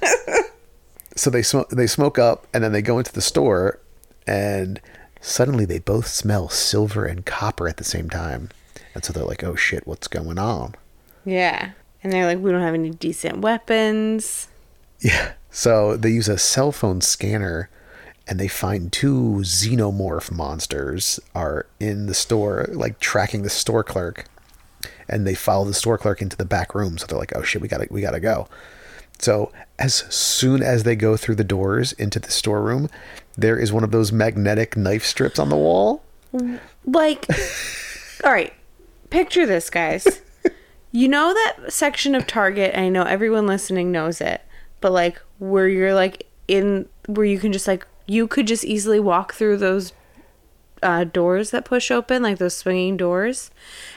so 1.15 1.30
they 1.30 1.41
smoke. 1.41 1.70
They 1.70 1.88
smoke 1.88 2.18
up, 2.20 2.48
and 2.53 2.63
then 2.63 2.72
they 2.72 2.82
go 2.82 2.98
into 2.98 3.13
the 3.13 3.22
store, 3.22 3.80
and 4.27 4.80
suddenly 5.20 5.65
they 5.65 5.80
both 5.80 6.08
smell 6.08 6.50
silver 6.50 7.05
and 7.05 7.25
copper 7.25 7.68
at 7.68 7.77
the 7.77 7.83
same 7.83 8.09
time. 8.09 8.50
And 8.94 9.03
so 9.03 9.14
they're 9.14 9.25
like, 9.25 9.44
"Oh 9.44 9.55
shit, 9.55 9.88
what's 9.88 10.07
going 10.07 10.38
on?" 10.38 10.75
Yeah. 11.25 11.72
And 12.03 12.12
they're 12.12 12.25
like, 12.25 12.40
we 12.40 12.51
don't 12.51 12.62
have 12.62 12.74
any 12.74 12.90
decent 12.92 13.40
weapons. 13.40 14.48
Yeah. 15.00 15.33
So 15.51 15.96
they 15.98 16.09
use 16.09 16.29
a 16.29 16.38
cell 16.38 16.72
phone 16.72 17.01
scanner, 17.01 17.70
and 18.27 18.40
they 18.40 18.48
find 18.48 18.92
two 18.92 19.40
xenomorph 19.42 20.31
monsters 20.31 21.20
are 21.36 21.66
in 21.79 22.05
the 22.05 22.14
store, 22.14 22.68
like 22.72 23.00
tracking 23.00 23.42
the 23.44 23.50
store 23.50 23.84
clerk. 23.84 24.25
And 25.10 25.27
they 25.27 25.36
follow 25.36 25.66
the 25.66 25.74
store 25.74 25.98
clerk 25.98 26.22
into 26.22 26.38
the 26.38 26.46
back 26.46 26.74
room. 26.74 26.98
So 26.98 27.05
they're 27.05 27.18
like, 27.20 27.36
"Oh 27.36 27.44
shit, 27.44 27.62
we 27.62 27.68
gotta, 27.68 27.88
we 27.92 28.01
gotta 28.01 28.20
go." 28.22 28.48
So 29.20 29.51
as 29.77 29.94
soon 30.14 30.64
as 30.64 30.84
they 30.84 30.96
go 30.96 31.16
through 31.18 31.36
the 31.36 31.44
doors 31.44 31.92
into 31.94 32.20
the 32.20 32.31
storeroom, 32.31 32.90
there 33.38 33.57
is 33.60 33.72
one 33.72 33.84
of 33.84 33.92
those 33.92 34.12
magnetic 34.12 34.75
knife 34.75 35.05
strips 35.05 35.38
on 35.38 35.50
the 35.50 35.57
wall. 35.57 36.03
Like, 36.86 37.27
all 38.24 38.31
right, 38.31 38.53
picture 39.10 39.46
this, 39.46 39.70
guys. 39.70 40.22
You 40.92 41.07
know 41.07 41.34
that 41.34 41.72
section 41.72 42.16
of 42.16 42.27
Target, 42.27 42.77
I 42.77 42.90
know 42.90 43.03
everyone 43.03 43.48
listening 43.48 43.92
knows 43.92 44.20
it, 44.22 44.42
but 44.81 44.92
like 44.92 45.22
where 45.40 45.68
you're 45.68 45.94
like 45.94 46.27
in, 46.48 46.88
where 47.07 47.25
you 47.25 47.40
can 47.40 47.53
just 47.53 47.68
like, 47.68 47.86
you 48.07 48.27
could 48.27 48.48
just 48.48 48.64
easily 48.64 49.00
walk 49.00 49.33
through 49.33 49.57
those 49.57 49.94
uh, 50.83 51.03
doors 51.03 51.51
that 51.51 51.64
push 51.66 51.92
open, 51.92 52.24
like 52.24 52.37
those 52.40 52.55
swinging 52.57 52.98
doors. 52.98 53.51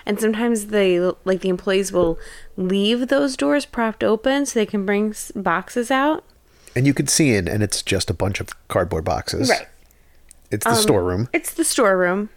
And 0.05 0.21
sometimes 0.21 0.67
they, 0.67 1.01
like 1.25 1.41
the 1.41 1.49
employees 1.49 1.93
will 1.93 2.19
leave 2.57 3.09
those 3.09 3.37
doors 3.37 3.65
propped 3.65 4.05
open 4.05 4.45
so 4.47 4.59
they 4.59 4.67
can 4.67 4.85
bring 4.85 5.11
s- 5.11 5.33
boxes 5.35 5.91
out. 5.91 6.25
And 6.77 6.87
you 6.87 6.93
can 6.95 7.07
see 7.07 7.35
in, 7.35 7.49
and 7.49 7.63
it's 7.63 7.83
just 7.83 8.11
a 8.11 8.15
bunch 8.15 8.41
of 8.41 8.51
cardboard 8.69 9.05
boxes. 9.05 9.49
Right. 9.49 9.63
Um, 9.63 9.67
It's 10.51 10.67
the 10.67 10.75
storeroom. 10.75 11.29
It's 11.33 11.55
the 11.55 11.65
storeroom. 11.65 12.29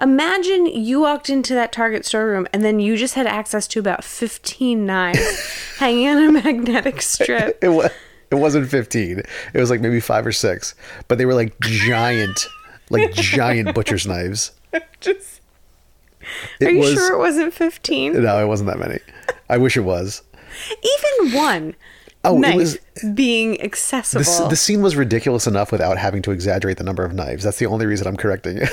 Imagine 0.00 0.66
you 0.66 1.00
walked 1.02 1.28
into 1.30 1.54
that 1.54 1.70
Target 1.70 2.04
storeroom 2.04 2.48
and 2.52 2.64
then 2.64 2.80
you 2.80 2.96
just 2.96 3.14
had 3.14 3.28
access 3.28 3.68
to 3.68 3.78
about 3.78 4.02
15 4.02 4.84
knives 4.84 5.74
hanging 5.78 6.08
on 6.08 6.22
a 6.24 6.32
magnetic 6.32 7.00
strip. 7.00 7.58
It 7.62 7.68
was. 7.68 7.90
It 8.36 8.40
wasn't 8.40 8.68
15. 8.68 9.18
It 9.20 9.26
was 9.60 9.70
like 9.70 9.80
maybe 9.80 10.00
five 10.00 10.26
or 10.26 10.32
six, 10.32 10.74
but 11.08 11.18
they 11.18 11.26
were 11.26 11.34
like 11.34 11.58
giant, 11.60 12.46
like 12.90 13.12
giant 13.14 13.74
butcher's 13.74 14.06
knives. 14.06 14.52
Just, 15.00 15.40
It 16.60 16.68
are 16.68 16.70
you 16.70 16.80
was, 16.80 16.94
sure 16.94 17.14
it 17.14 17.18
wasn't 17.18 17.54
15? 17.54 18.22
No, 18.22 18.42
it 18.42 18.46
wasn't 18.48 18.68
that 18.70 18.78
many. 18.78 18.98
I 19.48 19.56
wish 19.58 19.76
it 19.76 19.82
was. 19.82 20.22
Even 20.70 21.32
one 21.36 21.74
Oh, 22.26 22.36
it 22.36 22.40
knife 22.40 22.56
was- 22.56 22.78
being 23.14 23.60
accessible. 23.60 24.24
The, 24.24 24.48
the 24.50 24.56
scene 24.56 24.80
was 24.82 24.96
ridiculous 24.96 25.46
enough 25.46 25.70
without 25.70 25.98
having 25.98 26.22
to 26.22 26.30
exaggerate 26.30 26.78
the 26.78 26.84
number 26.84 27.04
of 27.04 27.12
knives. 27.12 27.44
That's 27.44 27.58
the 27.58 27.66
only 27.66 27.84
reason 27.86 28.06
I'm 28.06 28.16
correcting 28.16 28.56
you. 28.58 28.66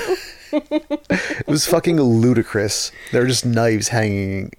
it 0.54 1.48
was 1.48 1.68
fucking 1.68 2.00
ludicrous. 2.00 2.92
There 3.12 3.22
were 3.22 3.28
just 3.28 3.46
knives 3.46 3.90
hanging 3.90 4.54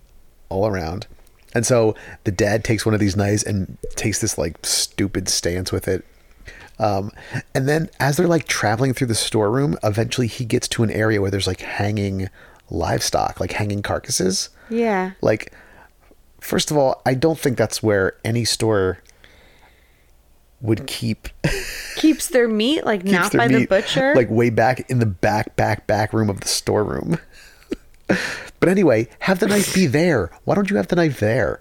all 0.51 0.67
around. 0.67 1.07
And 1.55 1.67
so 1.67 1.95
the 2.25 2.33
dad 2.33 2.65
takes 2.65 2.87
one 2.87 2.95
of 2.95 3.01
these 3.01 3.17
knives 3.17 3.43
and 3.43 3.77
takes 3.95 4.21
this 4.21 4.39
like 4.39 4.57
stupid 4.65 5.29
stance 5.29 5.71
with 5.73 5.89
it. 5.89 6.05
Um, 6.79 7.13
and 7.55 7.69
then 7.69 7.91
as 8.01 8.17
they're 8.17 8.27
like 8.27 8.49
traveling 8.49 8.95
through 8.95 9.07
the 9.09 9.15
storeroom, 9.15 9.77
eventually 9.85 10.27
he 10.27 10.45
gets 10.45 10.67
to 10.69 10.83
an 10.83 10.91
area 10.91 11.21
where 11.21 11.31
there's 11.31 11.47
like 11.47 11.61
hanging 11.61 12.29
livestock, 12.71 13.39
like 13.39 13.53
hanging 13.53 13.83
carcasses. 13.83 14.49
yeah. 14.71 15.13
Like, 15.21 15.53
first 16.41 16.71
of 16.71 16.77
all, 16.77 17.03
I 17.07 17.15
don't 17.15 17.39
think 17.39 17.57
that's 17.59 17.83
where 17.83 18.17
any 18.25 18.45
store 18.45 18.99
would 20.61 20.87
keep 20.87 21.29
Keeps 21.97 22.29
their 22.29 22.49
meat, 22.49 22.85
like 22.85 23.05
not 23.05 23.33
by 23.33 23.49
the 23.49 23.67
butcher. 23.67 24.15
like 24.17 24.31
way 24.31 24.51
back 24.51 24.89
in 24.91 24.99
the 24.99 25.07
back, 25.07 25.55
back, 25.57 25.87
back 25.87 26.13
room 26.13 26.31
of 26.31 26.41
the 26.41 26.49
storeroom. 26.49 27.19
But 28.61 28.69
anyway, 28.69 29.09
have 29.21 29.39
the 29.41 29.47
knife 29.49 29.75
be 29.75 29.87
there. 29.87 30.31
Why 30.45 30.55
don't 30.55 30.71
you 30.71 30.77
have 30.77 30.89
the 30.89 30.97
knife 30.97 31.21
there? 31.21 31.61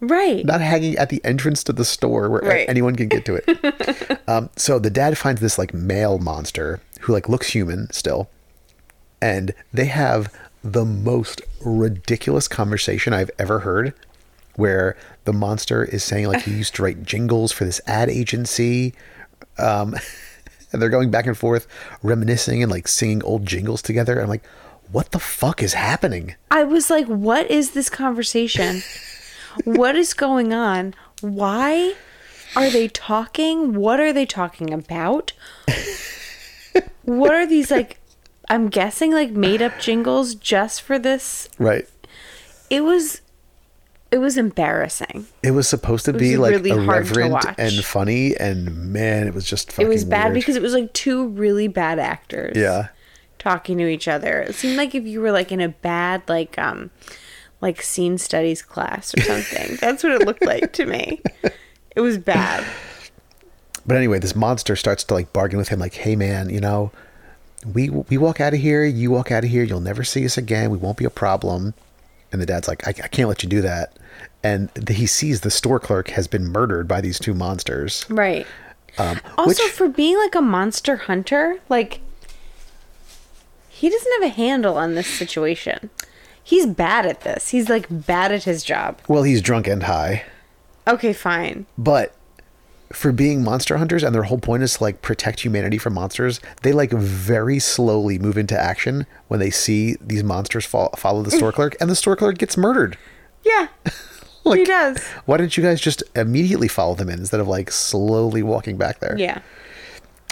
right. 0.00 0.44
Not 0.44 0.60
hanging 0.60 0.96
at 0.96 1.08
the 1.08 1.24
entrance 1.24 1.64
to 1.64 1.72
the 1.72 1.84
store 1.84 2.28
where 2.28 2.42
Right. 2.42 2.68
anyone 2.68 2.96
can 2.96 3.08
get 3.08 3.24
to 3.24 3.36
it. 3.36 4.20
um, 4.28 4.50
so 4.56 4.78
the 4.78 4.90
dad 4.90 5.16
finds 5.16 5.40
this 5.40 5.56
like 5.58 5.72
male 5.72 6.18
monster 6.18 6.80
who 7.00 7.12
like 7.14 7.28
looks 7.30 7.48
human 7.50 7.90
still, 7.92 8.28
and 9.22 9.54
they 9.72 9.86
have 9.86 10.32
the 10.62 10.84
most 10.84 11.40
ridiculous 11.64 12.46
conversation 12.48 13.12
I've 13.14 13.30
ever 13.38 13.60
heard. 13.60 13.94
Where 14.56 14.96
the 15.24 15.32
monster 15.32 15.84
is 15.84 16.02
saying 16.04 16.26
like 16.28 16.42
he 16.42 16.52
used 16.52 16.74
to 16.76 16.82
write 16.82 17.02
jingles 17.02 17.52
for 17.52 17.64
this 17.64 17.80
ad 17.86 18.08
agency, 18.10 18.94
um, 19.58 19.94
and 20.72 20.80
they're 20.82 20.88
going 20.90 21.10
back 21.10 21.26
and 21.26 21.36
forth, 21.36 21.66
reminiscing 22.02 22.62
and 22.62 22.70
like 22.70 22.88
singing 22.88 23.22
old 23.22 23.44
jingles 23.46 23.80
together. 23.82 24.18
I'm 24.20 24.28
like, 24.28 24.44
what 24.90 25.12
the 25.12 25.18
fuck 25.18 25.62
is 25.62 25.74
happening? 25.74 26.34
I 26.50 26.64
was 26.64 26.90
like, 26.90 27.06
what 27.06 27.50
is 27.50 27.72
this 27.72 27.90
conversation? 27.90 28.82
what 29.64 29.96
is 29.96 30.14
going 30.14 30.52
on? 30.52 30.94
Why 31.20 31.94
are 32.54 32.70
they 32.70 32.88
talking? 32.88 33.74
What 33.74 34.00
are 34.00 34.12
they 34.12 34.26
talking 34.26 34.72
about? 34.72 35.32
what 37.02 37.34
are 37.34 37.46
these 37.46 37.70
like 37.70 37.98
I'm 38.48 38.68
guessing 38.68 39.12
like 39.12 39.30
made 39.30 39.62
up 39.62 39.78
jingles 39.80 40.34
just 40.34 40.82
for 40.82 40.98
this? 40.98 41.48
Right. 41.58 41.88
It 42.70 42.82
was 42.82 43.22
it 44.10 44.18
was 44.18 44.38
embarrassing. 44.38 45.26
It 45.42 45.50
was 45.50 45.68
supposed 45.68 46.04
to 46.04 46.12
was 46.12 46.20
be 46.20 46.36
like 46.36 46.52
really 46.52 46.70
irreverent 46.70 47.44
and 47.58 47.84
funny, 47.84 48.36
and 48.36 48.92
man, 48.92 49.26
it 49.26 49.34
was 49.34 49.44
just 49.44 49.72
fucking 49.72 49.86
it 49.86 49.88
was 49.88 50.04
bad 50.04 50.26
weird. 50.26 50.34
because 50.34 50.56
it 50.56 50.62
was 50.62 50.72
like 50.72 50.92
two 50.92 51.28
really 51.28 51.66
bad 51.68 51.98
actors. 51.98 52.56
yeah, 52.56 52.88
talking 53.46 53.78
to 53.78 53.86
each 53.86 54.08
other. 54.08 54.40
It 54.40 54.56
seemed 54.56 54.76
like 54.76 54.92
if 54.96 55.06
you 55.06 55.20
were 55.20 55.30
like 55.30 55.52
in 55.52 55.60
a 55.60 55.68
bad 55.68 56.22
like 56.26 56.58
um 56.58 56.90
like 57.60 57.80
scene 57.80 58.18
studies 58.18 58.60
class 58.60 59.14
or 59.16 59.20
something. 59.20 59.76
That's 59.80 60.02
what 60.02 60.12
it 60.12 60.26
looked 60.26 60.44
like 60.44 60.72
to 60.74 60.84
me. 60.84 61.22
It 61.94 62.00
was 62.00 62.18
bad. 62.18 62.66
But 63.86 63.96
anyway, 63.96 64.18
this 64.18 64.34
monster 64.34 64.74
starts 64.74 65.04
to 65.04 65.14
like 65.14 65.32
bargain 65.32 65.58
with 65.58 65.68
him, 65.68 65.78
like, 65.78 65.94
"Hey, 65.94 66.16
man, 66.16 66.50
you 66.50 66.58
know, 66.58 66.90
we 67.72 67.88
we 67.88 68.18
walk 68.18 68.40
out 68.40 68.52
of 68.52 68.58
here, 68.58 68.84
you 68.84 69.12
walk 69.12 69.30
out 69.30 69.44
of 69.44 69.50
here, 69.50 69.62
you'll 69.62 69.80
never 69.80 70.02
see 70.02 70.24
us 70.24 70.36
again. 70.36 70.70
We 70.70 70.78
won't 70.78 70.98
be 70.98 71.04
a 71.04 71.10
problem." 71.10 71.72
And 72.32 72.42
the 72.42 72.46
dad's 72.46 72.66
like, 72.66 72.84
"I, 72.84 72.90
I 72.90 73.08
can't 73.08 73.28
let 73.28 73.44
you 73.44 73.48
do 73.48 73.62
that." 73.62 73.96
And 74.42 74.70
the, 74.74 74.92
he 74.92 75.06
sees 75.06 75.42
the 75.42 75.50
store 75.52 75.78
clerk 75.78 76.08
has 76.10 76.26
been 76.26 76.46
murdered 76.46 76.88
by 76.88 77.00
these 77.00 77.20
two 77.20 77.32
monsters. 77.32 78.06
Right. 78.10 78.44
Um, 78.98 79.20
Also 79.38 79.62
which, 79.62 79.72
for 79.72 79.88
being 79.88 80.18
like 80.18 80.34
a 80.34 80.42
monster 80.42 80.96
hunter, 80.96 81.60
like 81.68 82.00
he 83.76 83.88
doesn't 83.88 84.12
have 84.20 84.30
a 84.30 84.34
handle 84.34 84.76
on 84.76 84.94
this 84.94 85.06
situation. 85.06 85.90
He's 86.42 86.66
bad 86.66 87.06
at 87.06 87.22
this. 87.22 87.48
He's 87.50 87.68
like 87.68 87.86
bad 87.90 88.32
at 88.32 88.44
his 88.44 88.62
job. 88.62 89.00
well, 89.08 89.22
he's 89.24 89.42
drunk 89.42 89.66
and 89.66 89.82
high, 89.84 90.24
Okay, 90.86 91.12
fine. 91.12 91.66
but 91.76 92.14
for 92.92 93.10
being 93.10 93.42
monster 93.42 93.76
hunters 93.78 94.04
and 94.04 94.14
their 94.14 94.22
whole 94.22 94.38
point 94.38 94.62
is 94.62 94.74
to 94.76 94.82
like 94.84 95.02
protect 95.02 95.40
humanity 95.40 95.76
from 95.76 95.94
monsters, 95.94 96.38
they 96.62 96.72
like 96.72 96.92
very 96.92 97.58
slowly 97.58 98.16
move 98.18 98.38
into 98.38 98.56
action 98.58 99.06
when 99.26 99.40
they 99.40 99.50
see 99.50 99.96
these 100.00 100.22
monsters 100.22 100.64
fo- 100.64 100.90
follow 100.96 101.22
the 101.22 101.32
store 101.32 101.50
clerk, 101.58 101.76
and 101.80 101.90
the 101.90 101.96
store 101.96 102.14
clerk 102.16 102.38
gets 102.38 102.56
murdered. 102.56 102.96
Yeah. 103.44 103.68
Like, 104.44 104.60
he 104.60 104.64
does. 104.64 105.02
Why 105.24 105.38
didn't 105.38 105.56
you 105.56 105.62
guys 105.64 105.80
just 105.80 106.04
immediately 106.14 106.68
follow 106.68 106.94
them 106.94 107.08
in 107.08 107.18
instead 107.18 107.40
of 107.40 107.48
like 107.48 107.68
slowly 107.72 108.44
walking 108.44 108.76
back 108.76 109.00
there? 109.00 109.18
Yeah. 109.18 109.40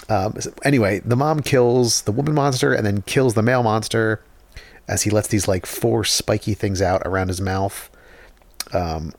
Um, 0.07 0.37
anyway, 0.63 0.99
the 0.99 1.15
mom 1.15 1.41
kills 1.41 2.03
the 2.03 2.11
woman 2.11 2.33
monster 2.33 2.73
and 2.73 2.85
then 2.85 3.01
kills 3.01 3.33
the 3.33 3.41
male 3.41 3.63
monster 3.63 4.21
as 4.87 5.01
he 5.03 5.09
lets 5.09 5.27
these 5.27 5.47
like 5.47 5.65
four 5.65 6.03
spiky 6.03 6.53
things 6.53 6.81
out 6.81 7.01
around 7.05 7.29
his 7.29 7.41
mouth. 7.41 7.89
Um, 8.73 9.13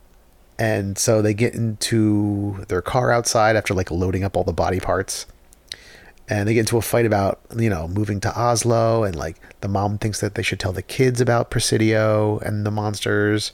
and 0.59 0.97
so 0.97 1.21
they 1.21 1.35
get 1.35 1.55
into 1.55 2.65
their 2.69 2.83
car 2.83 3.11
outside 3.11 3.57
after 3.57 3.75
like 3.75 3.91
loading 3.91 4.25
up 4.25 4.37
all 4.37 4.45
the 4.45 4.53
body 4.53 4.81
parts. 4.81 5.27
And 6.29 6.49
they 6.49 6.55
get 6.55 6.61
into 6.61 6.79
a 6.79 6.83
fight 6.83 7.07
about, 7.07 7.41
you 7.57 7.71
know, 7.71 7.87
moving 7.87 8.21
to 8.21 8.39
Oslo. 8.39 9.05
And 9.05 9.15
like 9.15 9.37
the 9.61 9.69
mom 9.69 9.99
thinks 9.99 10.21
that 10.21 10.35
they 10.35 10.43
should 10.43 10.59
tell 10.59 10.73
the 10.73 10.83
kids 10.83 11.21
about 11.21 11.51
Presidio 11.51 12.39
and 12.39 12.65
the 12.65 12.71
monsters. 12.71 13.53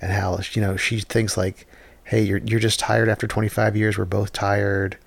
And 0.00 0.12
how, 0.12 0.38
you 0.52 0.60
know, 0.60 0.76
she 0.76 1.00
thinks 1.00 1.36
like, 1.36 1.66
hey, 2.04 2.22
you're, 2.22 2.38
you're 2.38 2.60
just 2.60 2.80
tired 2.80 3.08
after 3.08 3.26
25 3.26 3.76
years. 3.76 3.96
We're 3.96 4.04
both 4.04 4.32
tired. 4.32 4.98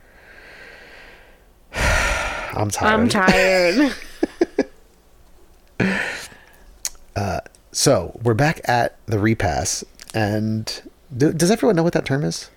I'm 2.54 2.70
tired. 2.70 2.94
I'm 2.94 3.10
tired. 3.10 3.94
Uh, 7.16 7.40
so 7.72 8.20
we're 8.22 8.36
back 8.36 8.62
at 8.66 8.96
the 9.08 9.18
repast, 9.18 9.84
and 10.14 10.84
do, 11.18 11.34
does 11.34 11.50
everyone 11.50 11.76
know 11.76 11.82
what 11.82 11.94
that 11.94 12.06
term 12.06 12.24
is? 12.24 12.52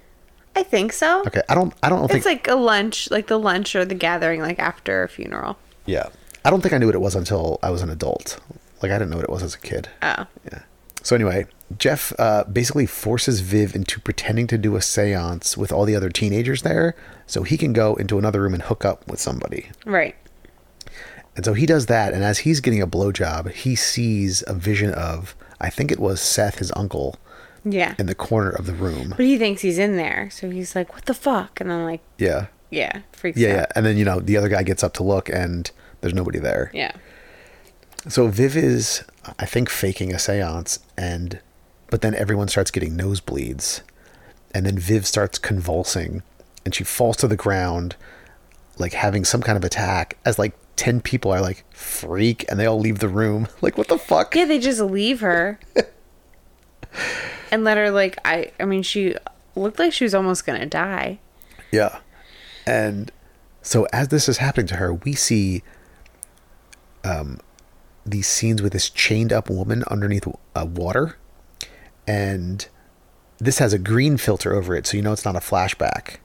I 0.54 0.62
think 0.62 0.92
so. 0.92 1.22
Okay, 1.26 1.40
I 1.48 1.54
don't. 1.54 1.72
I 1.82 1.88
don't 1.88 2.00
think. 2.08 2.18
It's 2.18 2.26
like 2.26 2.46
a 2.46 2.56
lunch, 2.56 3.10
like 3.10 3.28
the 3.28 3.38
lunch 3.38 3.74
or 3.74 3.86
the 3.86 3.94
gathering, 3.94 4.42
like 4.42 4.58
after 4.58 5.02
a 5.02 5.08
funeral. 5.08 5.56
yeah, 5.86 6.10
I 6.44 6.50
don't 6.50 6.60
think 6.60 6.74
I 6.74 6.78
knew 6.78 6.84
what 6.84 6.94
it 6.94 7.00
was 7.00 7.14
until 7.14 7.58
I 7.62 7.70
was 7.70 7.80
an 7.80 7.88
adult. 7.88 8.38
Like 8.82 8.92
I 8.92 8.98
didn't 8.98 9.08
know 9.10 9.16
what 9.16 9.24
it 9.24 9.30
was 9.30 9.42
as 9.42 9.54
a 9.54 9.58
kid. 9.60 9.88
Oh. 10.02 10.26
Yeah. 10.44 10.60
So 11.02 11.14
anyway, 11.16 11.46
Jeff 11.78 12.12
uh, 12.18 12.44
basically 12.44 12.86
forces 12.86 13.40
Viv 13.40 13.74
into 13.74 14.00
pretending 14.00 14.46
to 14.48 14.58
do 14.58 14.76
a 14.76 14.80
séance 14.80 15.56
with 15.56 15.72
all 15.72 15.84
the 15.84 15.96
other 15.96 16.10
teenagers 16.10 16.62
there, 16.62 16.94
so 17.26 17.42
he 17.42 17.56
can 17.56 17.72
go 17.72 17.94
into 17.96 18.18
another 18.18 18.42
room 18.42 18.54
and 18.54 18.62
hook 18.62 18.84
up 18.84 19.08
with 19.08 19.20
somebody. 19.20 19.70
Right. 19.86 20.14
And 21.36 21.44
so 21.44 21.54
he 21.54 21.64
does 21.64 21.86
that, 21.86 22.12
and 22.12 22.22
as 22.24 22.40
he's 22.40 22.60
getting 22.60 22.82
a 22.82 22.86
blowjob, 22.86 23.52
he 23.52 23.76
sees 23.76 24.42
a 24.46 24.54
vision 24.54 24.92
of 24.92 25.34
I 25.60 25.70
think 25.70 25.90
it 25.92 26.00
was 26.00 26.20
Seth, 26.20 26.58
his 26.58 26.72
uncle, 26.74 27.16
Yeah. 27.64 27.94
in 27.98 28.06
the 28.06 28.14
corner 28.14 28.50
of 28.50 28.66
the 28.66 28.72
room. 28.72 29.10
But 29.16 29.26
he 29.26 29.36
thinks 29.38 29.60
he's 29.62 29.78
in 29.78 29.96
there, 29.96 30.28
so 30.30 30.50
he's 30.50 30.74
like, 30.74 30.92
"What 30.94 31.04
the 31.06 31.14
fuck?" 31.14 31.60
And 31.60 31.70
I'm 31.72 31.84
like, 31.84 32.00
Yeah. 32.18 32.46
"Yeah, 32.70 33.00
freaks 33.12 33.38
Yeah, 33.38 33.48
out." 33.50 33.54
yeah. 33.56 33.66
And 33.76 33.86
then, 33.86 33.96
you 33.98 34.04
know, 34.04 34.20
the 34.20 34.36
other 34.36 34.48
guy 34.48 34.62
gets 34.62 34.82
up 34.82 34.92
to 34.94 35.02
look 35.02 35.28
and 35.28 35.70
there's 36.00 36.14
nobody 36.14 36.38
there. 36.38 36.70
Yeah. 36.74 36.92
So 38.08 38.28
Viv 38.28 38.56
is, 38.56 39.04
I 39.38 39.46
think, 39.46 39.68
faking 39.68 40.14
a 40.14 40.18
seance 40.18 40.80
and, 40.96 41.40
but 41.90 42.02
then 42.02 42.14
everyone 42.14 42.48
starts 42.48 42.70
getting 42.70 42.96
nosebleeds. 42.96 43.82
And 44.52 44.66
then 44.66 44.78
Viv 44.78 45.06
starts 45.06 45.38
convulsing 45.38 46.22
and 46.64 46.74
she 46.74 46.84
falls 46.84 47.16
to 47.18 47.28
the 47.28 47.36
ground, 47.36 47.96
like 48.78 48.94
having 48.94 49.24
some 49.24 49.42
kind 49.42 49.56
of 49.56 49.64
attack 49.64 50.16
as 50.24 50.38
like 50.38 50.54
10 50.76 51.00
people 51.02 51.30
are 51.30 51.40
like, 51.40 51.64
freak, 51.70 52.44
and 52.48 52.58
they 52.58 52.66
all 52.66 52.80
leave 52.80 53.00
the 53.00 53.08
room. 53.08 53.48
Like, 53.60 53.76
what 53.76 53.88
the 53.88 53.98
fuck? 53.98 54.34
Yeah, 54.34 54.46
they 54.46 54.58
just 54.58 54.80
leave 54.80 55.20
her 55.20 55.60
and 57.50 57.64
let 57.64 57.76
her 57.76 57.90
like 57.90 58.18
I. 58.24 58.52
I 58.58 58.64
mean, 58.64 58.82
she 58.82 59.14
looked 59.54 59.78
like 59.78 59.92
she 59.92 60.04
was 60.04 60.14
almost 60.14 60.46
gonna 60.46 60.66
die. 60.66 61.18
Yeah. 61.70 61.98
And 62.66 63.12
so 63.62 63.86
as 63.92 64.08
this 64.08 64.28
is 64.28 64.38
happening 64.38 64.66
to 64.68 64.76
her, 64.76 64.94
we 64.94 65.12
see 65.14 65.62
um 67.04 67.38
these 68.06 68.26
scenes 68.26 68.62
with 68.62 68.72
this 68.72 68.88
chained 68.90 69.32
up 69.32 69.50
woman 69.50 69.84
underneath 69.90 70.26
uh, 70.54 70.66
water 70.66 71.16
and 72.06 72.66
this 73.38 73.58
has 73.58 73.72
a 73.72 73.78
green 73.78 74.16
filter 74.16 74.54
over 74.54 74.74
it 74.74 74.86
so 74.86 74.96
you 74.96 75.02
know 75.02 75.12
it's 75.12 75.24
not 75.24 75.36
a 75.36 75.40
flashback 75.40 76.16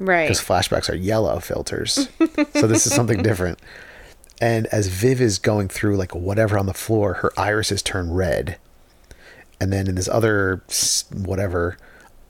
Right. 0.00 0.24
because 0.28 0.40
flashbacks 0.40 0.88
are 0.88 0.94
yellow 0.94 1.40
filters. 1.40 2.08
so 2.54 2.68
this 2.68 2.86
is 2.86 2.94
something 2.94 3.20
different. 3.20 3.58
And 4.40 4.68
as 4.68 4.86
Viv 4.86 5.20
is 5.20 5.40
going 5.40 5.66
through 5.66 5.96
like 5.96 6.14
whatever 6.14 6.56
on 6.56 6.66
the 6.66 6.72
floor, 6.72 7.14
her 7.14 7.32
irises 7.36 7.82
turn 7.82 8.12
red. 8.12 8.58
And 9.60 9.72
then 9.72 9.88
in 9.88 9.96
this 9.96 10.06
other 10.06 10.62
whatever 11.12 11.78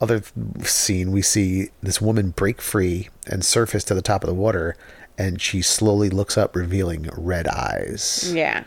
other 0.01 0.23
scene, 0.63 1.11
we 1.11 1.21
see 1.21 1.69
this 1.83 2.01
woman 2.01 2.31
break 2.31 2.59
free 2.59 3.09
and 3.27 3.45
surface 3.45 3.83
to 3.83 3.93
the 3.93 4.01
top 4.01 4.23
of 4.23 4.27
the 4.27 4.33
water, 4.33 4.75
and 5.19 5.39
she 5.39 5.61
slowly 5.61 6.09
looks 6.09 6.39
up, 6.39 6.55
revealing 6.55 7.07
red 7.15 7.47
eyes. 7.49 8.31
yeah. 8.33 8.63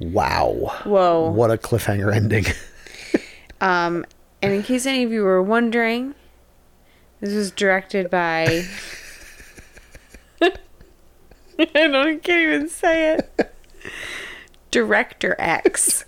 Wow! 0.00 0.72
Whoa. 0.84 1.30
What 1.30 1.50
a 1.50 1.56
cliffhanger 1.56 2.14
ending. 2.14 2.46
Um, 3.60 4.04
and 4.42 4.52
in 4.52 4.62
case 4.62 4.84
any 4.84 5.04
of 5.04 5.12
you 5.12 5.22
were 5.22 5.40
wondering, 5.42 6.14
this 7.20 7.32
was 7.32 7.50
directed 7.50 8.10
by. 8.10 8.64
I 10.42 10.54
don't 11.72 11.94
I 11.94 12.16
can't 12.16 12.42
even 12.42 12.68
say 12.68 13.14
it. 13.14 13.54
Director 14.70 15.34
X. 15.38 16.04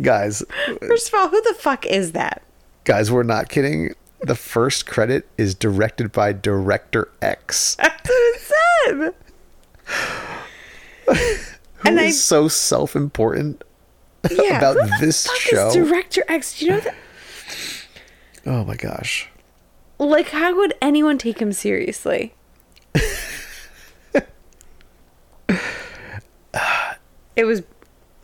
guys, 0.00 0.42
First 0.80 1.08
of 1.08 1.14
all, 1.14 1.28
who 1.28 1.40
the 1.42 1.54
fuck 1.54 1.86
is 1.86 2.10
that? 2.12 2.42
guys, 2.84 3.12
we're 3.12 3.22
not 3.22 3.48
kidding. 3.48 3.94
The 4.22 4.34
first 4.34 4.86
credit 4.86 5.28
is 5.38 5.54
directed 5.54 6.10
by 6.10 6.32
Director 6.32 7.08
X. 7.22 7.76
That's 7.76 8.08
what 8.08 8.34
it 8.34 9.14
said. 11.06 11.55
Who 11.78 11.88
And 11.88 11.98
is 12.00 12.06
I- 12.06 12.10
so 12.10 12.48
self-important 12.48 13.62
Yeah, 14.30 14.58
about 14.58 14.76
this 15.00 15.28
show. 15.36 15.72
Director 15.72 16.24
X. 16.28 16.58
Do 16.58 16.64
you 16.66 16.70
know 16.72 16.80
that? 16.80 16.94
oh 18.46 18.64
my 18.64 18.76
gosh. 18.76 19.28
Like, 19.98 20.28
how 20.30 20.54
would 20.56 20.74
anyone 20.82 21.16
take 21.18 21.38
him 21.40 21.52
seriously? 21.52 22.34
it 27.36 27.44
was 27.44 27.62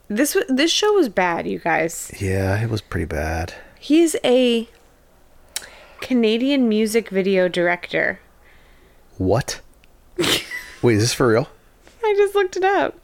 this 0.08 0.36
this 0.48 0.70
show 0.70 0.92
was 0.94 1.08
bad, 1.08 1.46
you 1.46 1.58
guys. 1.58 2.12
Yeah, 2.20 2.62
it 2.62 2.68
was 2.70 2.80
pretty 2.80 3.06
bad. 3.06 3.54
He's 3.78 4.16
a 4.24 4.68
Canadian 6.00 6.68
music 6.68 7.08
video 7.08 7.48
director. 7.48 8.20
What? 9.18 9.60
Wait, 10.82 10.96
is 10.96 11.02
this 11.02 11.14
for 11.14 11.28
real? 11.28 11.48
I 12.04 12.14
just 12.16 12.34
looked 12.34 12.56
it 12.56 12.64
up. 12.64 12.98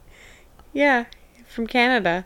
Yeah, 0.79 1.07
from 1.45 1.67
Canada. 1.67 2.25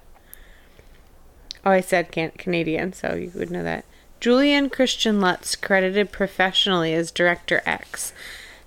Oh, 1.66 1.72
I 1.72 1.82
said 1.82 2.12
can- 2.12 2.34
Canadian, 2.38 2.94
so 2.94 3.16
you 3.16 3.32
would 3.34 3.50
know 3.50 3.63
that. 3.63 3.84
Julian 4.20 4.70
Christian 4.70 5.20
Lutz, 5.20 5.56
credited 5.56 6.12
professionally 6.12 6.94
as 6.94 7.10
Director 7.10 7.63
X, 7.66 8.13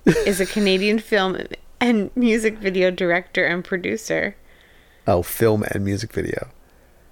is 0.05 0.41
a 0.41 0.45
Canadian 0.55 0.99
film 0.99 1.37
and 1.79 2.11
music 2.17 2.57
video 2.57 2.91
director 2.91 3.45
and 3.45 3.63
producer. 3.63 4.35
Oh, 5.07 5.23
film 5.23 5.63
and 5.71 5.85
music 5.85 6.11
video. 6.11 6.49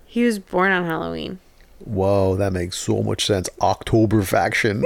He 0.05 0.25
was 0.25 0.39
born 0.39 0.73
on 0.73 0.83
Halloween. 0.83 1.39
Whoa, 1.79 2.35
that 2.35 2.51
makes 2.51 2.77
so 2.77 3.01
much 3.01 3.25
sense. 3.25 3.47
October 3.61 4.21
faction. 4.23 4.83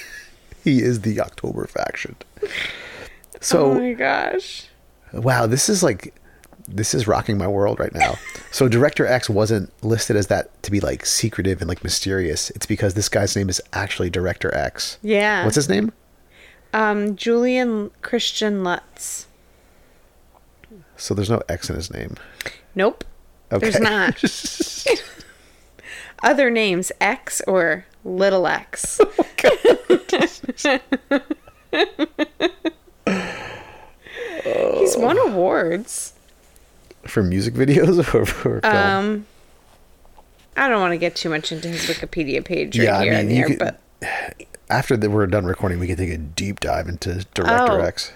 he 0.62 0.82
is 0.82 1.00
the 1.00 1.18
October 1.18 1.66
faction. 1.66 2.14
So, 3.40 3.70
oh 3.70 3.74
my 3.76 3.94
gosh. 3.94 4.66
wow, 5.14 5.46
this 5.46 5.70
is 5.70 5.82
like 5.82 6.12
this 6.72 6.94
is 6.94 7.06
rocking 7.06 7.38
my 7.38 7.48
world 7.48 7.78
right 7.78 7.94
now. 7.94 8.16
So 8.52 8.68
Director 8.68 9.06
X 9.06 9.30
wasn't 9.30 9.72
listed 9.82 10.14
as 10.14 10.26
that 10.26 10.62
to 10.62 10.70
be 10.70 10.78
like 10.78 11.06
secretive 11.06 11.62
and 11.62 11.68
like 11.70 11.82
mysterious. 11.82 12.50
It's 12.50 12.66
because 12.66 12.92
this 12.92 13.08
guy's 13.08 13.34
name 13.34 13.48
is 13.48 13.62
actually 13.72 14.10
Director 14.10 14.54
X. 14.54 14.98
Yeah. 15.00 15.44
What's 15.44 15.56
his 15.56 15.70
name? 15.70 15.90
Um, 16.74 17.16
Julian 17.16 17.90
Christian 18.02 18.62
Lutz. 18.62 19.26
So 20.98 21.14
there's 21.14 21.30
no 21.30 21.40
X 21.48 21.70
in 21.70 21.76
his 21.76 21.90
name. 21.90 22.16
Nope. 22.74 23.04
Okay. 23.50 23.70
There's 23.70 23.80
not. 23.80 24.22
Other 26.22 26.50
names, 26.50 26.92
X 27.00 27.40
or 27.46 27.86
Little 28.04 28.46
X. 28.46 29.00
He's 34.44 34.96
won 34.96 35.18
awards. 35.18 36.14
For 37.06 37.22
music 37.22 37.54
videos 37.54 37.98
or 38.14 38.24
for 38.26 38.60
film? 38.60 38.74
Um, 38.76 39.26
I 40.56 40.68
don't 40.68 40.80
want 40.80 40.92
to 40.92 40.98
get 40.98 41.16
too 41.16 41.28
much 41.30 41.50
into 41.52 41.68
his 41.68 41.82
Wikipedia 41.86 42.44
page 42.44 42.78
right 42.78 42.84
Yeah, 42.84 42.98
I 42.98 43.04
here 43.04 43.12
mean, 43.12 43.20
and 43.20 43.30
there, 43.30 43.46
could- 43.46 43.58
but 43.58 44.46
After 44.70 44.96
that 44.96 45.10
we're 45.10 45.26
done 45.26 45.44
recording, 45.44 45.78
we 45.80 45.86
can 45.86 45.96
take 45.96 46.10
a 46.10 46.16
deep 46.18 46.60
dive 46.60 46.88
into 46.88 47.26
Director 47.34 47.72
Oh. 47.72 47.80
X. 47.82 48.12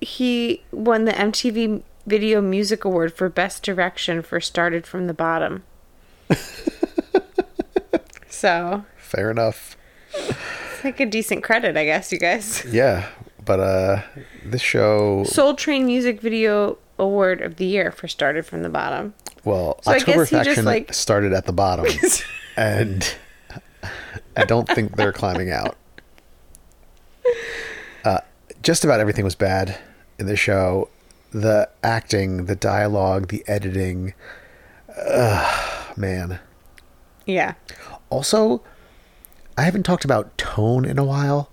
he 0.00 0.62
won 0.70 1.04
the 1.04 1.12
MTV 1.12 1.82
Video 2.06 2.40
Music 2.40 2.84
Award 2.84 3.12
for 3.14 3.28
Best 3.28 3.62
Direction 3.64 4.22
for 4.22 4.40
Started 4.40 4.86
from 4.86 5.08
the 5.08 5.14
Bottom. 5.14 5.64
so, 8.28 8.84
Fair 8.96 9.30
enough. 9.30 9.76
it's 10.14 10.84
like 10.84 11.00
a 11.00 11.06
decent 11.06 11.42
credit, 11.42 11.76
I 11.76 11.84
guess, 11.84 12.12
you 12.12 12.18
guys. 12.18 12.64
Yeah, 12.66 13.08
but 13.44 13.60
uh, 13.60 14.02
this 14.44 14.62
show, 14.62 15.24
Soul 15.24 15.54
Train 15.54 15.86
Music 15.86 16.20
Video 16.20 16.78
Award 16.98 17.40
of 17.42 17.56
the 17.56 17.66
Year 17.66 17.90
for 17.90 18.08
Started 18.08 18.46
from 18.46 18.62
the 18.62 18.68
Bottom. 18.68 19.14
well, 19.44 19.78
So 19.82 19.90
I 19.92 19.96
October 19.96 20.18
guess 20.18 20.30
he 20.30 20.36
just, 20.36 20.46
Faction 20.48 20.64
like- 20.64 20.92
started 20.94 21.32
at 21.32 21.44
the 21.46 21.52
bottom, 21.52 21.86
and 22.56 23.14
I 24.36 24.44
don't 24.44 24.68
think 24.68 24.96
they're 24.96 25.12
climbing 25.12 25.50
out. 25.50 25.76
Uh, 28.04 28.20
just 28.62 28.84
about 28.84 29.00
everything 29.00 29.24
was 29.24 29.34
bad 29.34 29.78
in 30.18 30.26
the 30.26 30.36
show. 30.36 30.88
The 31.32 31.68
acting, 31.82 32.46
the 32.46 32.56
dialogue, 32.56 33.28
the 33.28 33.44
editing. 33.48 34.14
Ugh, 35.06 35.96
man. 35.98 36.38
Yeah. 37.26 37.54
Also, 38.08 38.62
I 39.58 39.62
haven't 39.62 39.82
talked 39.82 40.04
about 40.04 40.36
tone 40.38 40.84
in 40.84 40.98
a 40.98 41.04
while. 41.04 41.50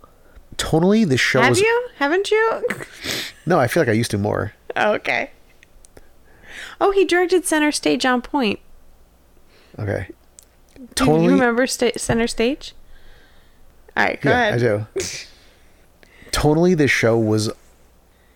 Tonally, 0.57 1.07
this 1.07 1.19
show 1.21 1.41
Have 1.41 1.51
was 1.51 1.59
you? 1.61 1.87
Haven't 1.97 2.31
you? 2.31 2.61
no. 3.45 3.59
I 3.59 3.67
feel 3.67 3.81
like 3.81 3.89
I 3.89 3.93
used 3.93 4.11
to 4.11 4.17
more. 4.17 4.53
okay. 4.75 5.31
Oh, 6.81 6.91
he 6.91 7.05
directed 7.05 7.45
Center 7.45 7.71
Stage 7.71 8.05
on 8.05 8.21
Pointe. 8.21 8.59
Okay. 9.79 10.09
Do 10.95 11.05
you 11.05 11.29
remember 11.29 11.65
sta- 11.65 11.97
Center 11.97 12.27
Stage? 12.27 12.73
All 13.95 14.03
right, 14.03 14.19
go 14.19 14.29
yeah, 14.29 14.47
ahead. 14.47 14.53
I 14.53 14.57
do. 14.57 14.85
Tonally, 16.31 16.75
this 16.75 16.91
show 16.91 17.17
was 17.17 17.51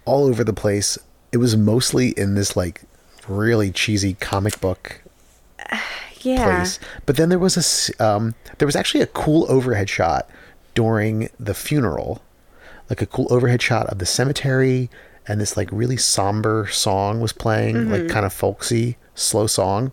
all 0.05 0.25
over 0.25 0.43
the 0.43 0.53
place. 0.53 0.97
It 1.31 1.37
was 1.37 1.57
mostly 1.57 2.09
in 2.09 2.35
this 2.35 2.55
like 2.55 2.81
really 3.27 3.71
cheesy 3.71 4.13
comic 4.13 4.61
book 4.61 5.01
Yeah. 6.21 6.57
place. 6.59 6.79
But 7.05 7.17
then 7.17 7.29
there 7.29 7.39
was 7.39 7.91
a 7.99 8.03
um, 8.03 8.35
there 8.59 8.65
was 8.65 8.75
actually 8.75 9.01
a 9.01 9.07
cool 9.07 9.45
overhead 9.51 9.89
shot 9.89 10.29
during 10.77 11.27
the 11.39 11.55
funeral, 11.55 12.21
like 12.87 13.01
a 13.01 13.07
cool 13.07 13.25
overhead 13.31 13.61
shot 13.63 13.87
of 13.87 13.97
the 13.97 14.05
cemetery, 14.05 14.89
and 15.27 15.41
this 15.41 15.57
like 15.57 15.69
really 15.71 15.97
somber 15.97 16.67
song 16.71 17.19
was 17.19 17.33
playing, 17.33 17.75
Mm-hmm. 17.75 17.91
like 17.91 18.07
kind 18.09 18.25
of 18.27 18.31
folksy, 18.31 18.95
slow 19.15 19.47
song. 19.47 19.91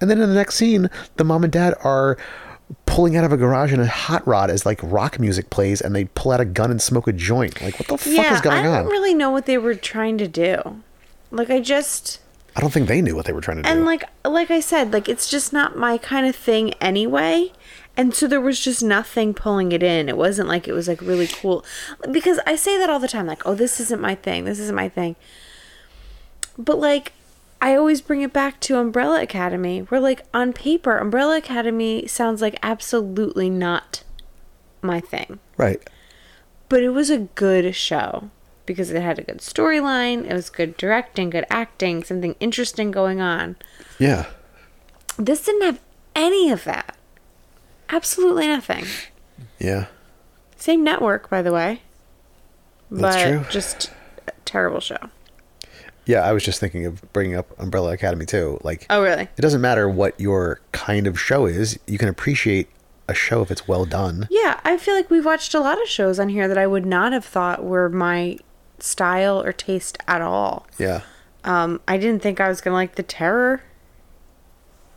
And 0.00 0.08
then 0.10 0.18
in 0.22 0.28
the 0.30 0.34
next 0.34 0.54
scene, 0.56 0.88
the 1.16 1.24
mom 1.24 1.44
and 1.44 1.52
dad 1.52 1.74
are 1.84 2.16
pulling 2.86 3.14
out 3.16 3.24
of 3.24 3.32
a 3.32 3.36
garage 3.36 3.72
in 3.72 3.80
a 3.80 3.86
hot 3.86 4.26
rod 4.26 4.50
as 4.50 4.64
like 4.64 4.80
rock 4.82 5.20
music 5.20 5.50
plays, 5.50 5.80
and 5.82 5.94
they 5.94 6.06
pull 6.06 6.32
out 6.32 6.40
a 6.40 6.44
gun 6.46 6.70
and 6.70 6.80
smoke 6.80 7.06
a 7.06 7.12
joint. 7.12 7.60
Like 7.60 7.78
what 7.78 7.88
the 7.88 7.98
fuck 7.98 8.06
yeah, 8.24 8.34
is 8.34 8.40
going 8.40 8.58
on? 8.58 8.64
I 8.64 8.76
don't 8.78 8.86
on? 8.86 8.92
really 8.92 9.14
know 9.14 9.30
what 9.30 9.44
they 9.46 9.58
were 9.58 9.74
trying 9.74 10.16
to 10.18 10.26
do. 10.28 10.80
Like 11.30 11.50
I 11.50 11.60
just 11.60 12.20
I 12.56 12.60
don't 12.60 12.72
think 12.72 12.88
they 12.88 13.02
knew 13.02 13.14
what 13.14 13.26
they 13.26 13.32
were 13.34 13.42
trying 13.42 13.58
to 13.58 13.62
do. 13.62 13.68
and 13.68 13.84
like 13.84 14.04
like 14.24 14.50
I 14.50 14.60
said, 14.60 14.92
like 14.92 15.08
it's 15.10 15.28
just 15.30 15.52
not 15.52 15.76
my 15.76 15.98
kind 15.98 16.26
of 16.26 16.34
thing 16.34 16.72
anyway. 16.80 17.52
And 17.96 18.14
so 18.14 18.26
there 18.26 18.40
was 18.40 18.60
just 18.60 18.82
nothing 18.82 19.32
pulling 19.32 19.72
it 19.72 19.82
in. 19.82 20.08
It 20.08 20.16
wasn't 20.18 20.48
like 20.48 20.68
it 20.68 20.72
was 20.72 20.86
like 20.86 21.00
really 21.00 21.26
cool. 21.26 21.64
Because 22.10 22.38
I 22.46 22.54
say 22.56 22.76
that 22.78 22.90
all 22.90 22.98
the 22.98 23.08
time 23.08 23.26
like, 23.26 23.46
"Oh, 23.46 23.54
this 23.54 23.80
isn't 23.80 24.00
my 24.00 24.14
thing. 24.14 24.44
This 24.44 24.58
isn't 24.58 24.76
my 24.76 24.88
thing." 24.88 25.16
But 26.58 26.78
like 26.78 27.12
I 27.60 27.74
always 27.74 28.00
bring 28.02 28.20
it 28.20 28.32
back 28.32 28.60
to 28.60 28.78
Umbrella 28.78 29.22
Academy, 29.22 29.80
where 29.80 30.00
like 30.00 30.22
on 30.34 30.52
paper, 30.52 30.98
Umbrella 30.98 31.38
Academy 31.38 32.06
sounds 32.06 32.42
like 32.42 32.58
absolutely 32.62 33.48
not 33.48 34.02
my 34.82 35.00
thing. 35.00 35.38
right. 35.56 35.80
but 36.68 36.82
it 36.82 36.90
was 36.90 37.10
a 37.10 37.18
good 37.18 37.74
show 37.74 38.30
because 38.66 38.90
it 38.90 39.00
had 39.00 39.18
a 39.18 39.22
good 39.22 39.38
storyline, 39.38 40.28
it 40.28 40.32
was 40.32 40.50
good 40.50 40.76
directing, 40.76 41.30
good 41.30 41.46
acting, 41.48 42.04
something 42.04 42.34
interesting 42.40 42.90
going 42.90 43.20
on. 43.20 43.56
Yeah. 43.98 44.26
This 45.18 45.44
didn't 45.44 45.62
have 45.62 45.80
any 46.14 46.50
of 46.50 46.64
that. 46.64 46.95
Absolutely 47.90 48.46
nothing. 48.48 48.84
Yeah. 49.58 49.86
Same 50.56 50.82
network, 50.82 51.28
by 51.30 51.42
the 51.42 51.52
way. 51.52 51.82
That's 52.90 53.16
but 53.16 53.28
true. 53.30 53.44
just 53.50 53.90
a 54.28 54.32
terrible 54.44 54.80
show. 54.80 54.98
Yeah, 56.04 56.20
I 56.20 56.32
was 56.32 56.44
just 56.44 56.60
thinking 56.60 56.86
of 56.86 57.12
bringing 57.12 57.36
up 57.36 57.58
Umbrella 57.60 57.92
Academy 57.92 58.26
too. 58.26 58.58
Like, 58.62 58.86
Oh, 58.88 59.02
really? 59.02 59.22
it 59.22 59.40
doesn't 59.40 59.60
matter 59.60 59.88
what 59.88 60.18
your 60.20 60.60
kind 60.72 61.06
of 61.06 61.18
show 61.18 61.46
is. 61.46 61.78
You 61.86 61.98
can 61.98 62.08
appreciate 62.08 62.68
a 63.08 63.14
show 63.14 63.42
if 63.42 63.50
it's 63.50 63.66
well 63.66 63.84
done. 63.84 64.26
Yeah, 64.30 64.60
I 64.64 64.76
feel 64.78 64.94
like 64.94 65.10
we've 65.10 65.24
watched 65.26 65.52
a 65.54 65.60
lot 65.60 65.80
of 65.82 65.88
shows 65.88 66.18
on 66.20 66.28
here 66.28 66.46
that 66.48 66.58
I 66.58 66.66
would 66.66 66.86
not 66.86 67.12
have 67.12 67.24
thought 67.24 67.64
were 67.64 67.88
my 67.88 68.38
style 68.78 69.42
or 69.42 69.52
taste 69.52 69.98
at 70.06 70.20
all. 70.20 70.66
Yeah. 70.78 71.00
Um, 71.44 71.80
I 71.88 71.96
didn't 71.98 72.22
think 72.22 72.40
I 72.40 72.48
was 72.48 72.60
gonna 72.60 72.74
like 72.76 72.94
The 72.96 73.02
Terror 73.02 73.62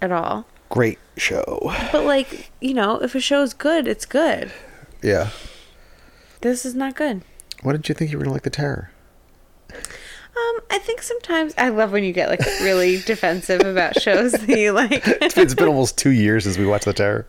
at 0.02 0.12
all. 0.12 0.46
Great 0.70 1.00
show. 1.18 1.60
But 1.92 2.06
like, 2.06 2.52
you 2.62 2.74
know, 2.74 3.02
if 3.02 3.16
a 3.16 3.20
show 3.20 3.42
is 3.42 3.54
good, 3.54 3.88
it's 3.88 4.06
good. 4.06 4.52
Yeah. 5.02 5.30
This 6.42 6.66
is 6.66 6.76
not 6.76 6.96
good. 6.96 7.24
Why 7.64 7.72
did 7.74 7.90
you 7.90 7.96
think 7.96 8.12
you 8.12 8.18
were 8.18 8.24
gonna 8.24 8.34
like 8.34 8.44
the 8.44 8.50
terror? 8.50 8.92
Um, 9.74 10.60
I 10.72 10.78
think 10.80 11.02
sometimes 11.02 11.54
I 11.58 11.70
love 11.70 11.92
when 11.92 12.04
you 12.04 12.14
get 12.14 12.30
like 12.30 12.40
really 12.62 13.00
defensive 13.06 13.62
about 13.62 14.00
shows 14.00 14.32
that 14.34 14.48
you 14.58 14.72
like. 14.72 15.06
It's 15.22 15.34
been, 15.36 15.44
it's 15.44 15.54
been 15.56 15.68
almost 15.68 15.98
two 15.98 16.12
years 16.12 16.44
since 16.46 16.58
we 16.58 16.66
watched 16.66 16.86
the 16.86 16.94
terror. 16.94 17.28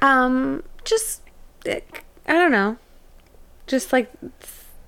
um, 0.00 0.62
just 0.84 1.22
I 1.66 1.80
don't 2.26 2.52
know. 2.52 2.76
Just 3.66 3.92
like 3.92 4.12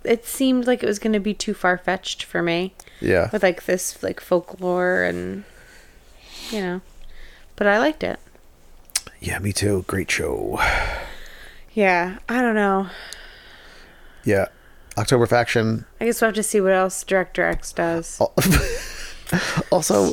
it 0.05 0.25
seemed 0.25 0.67
like 0.67 0.83
it 0.83 0.87
was 0.87 0.99
going 1.01 1.15
to 1.15 1.21
be 1.21 1.35
too 1.35 1.53
far 1.55 1.77
fetched 1.79 2.23
for 2.23 2.43
me 2.43 2.75
Yeah. 3.01 3.29
with 3.33 3.43
like 3.43 3.65
this 3.65 4.01
like 4.03 4.21
folklore 4.21 5.03
and 5.03 5.45
you 6.51 6.61
know. 6.61 6.81
But 7.57 7.67
I 7.67 7.79
liked 7.79 8.03
it. 8.03 8.21
Yeah, 9.21 9.39
me 9.39 9.53
too. 9.53 9.85
Great 9.87 10.11
show. 10.11 10.61
Yeah, 11.73 12.19
I 12.29 12.41
don't 12.43 12.55
know. 12.55 12.89
Yeah. 14.25 14.47
October 14.99 15.27
Faction. 15.27 15.85
I 16.01 16.07
guess 16.07 16.21
we'll 16.21 16.29
have 16.29 16.35
to 16.37 16.43
see 16.43 16.61
what 16.61 16.73
else 16.73 17.03
Director 17.05 17.43
X 17.45 17.73
does. 17.73 18.21
Also, 19.73 20.13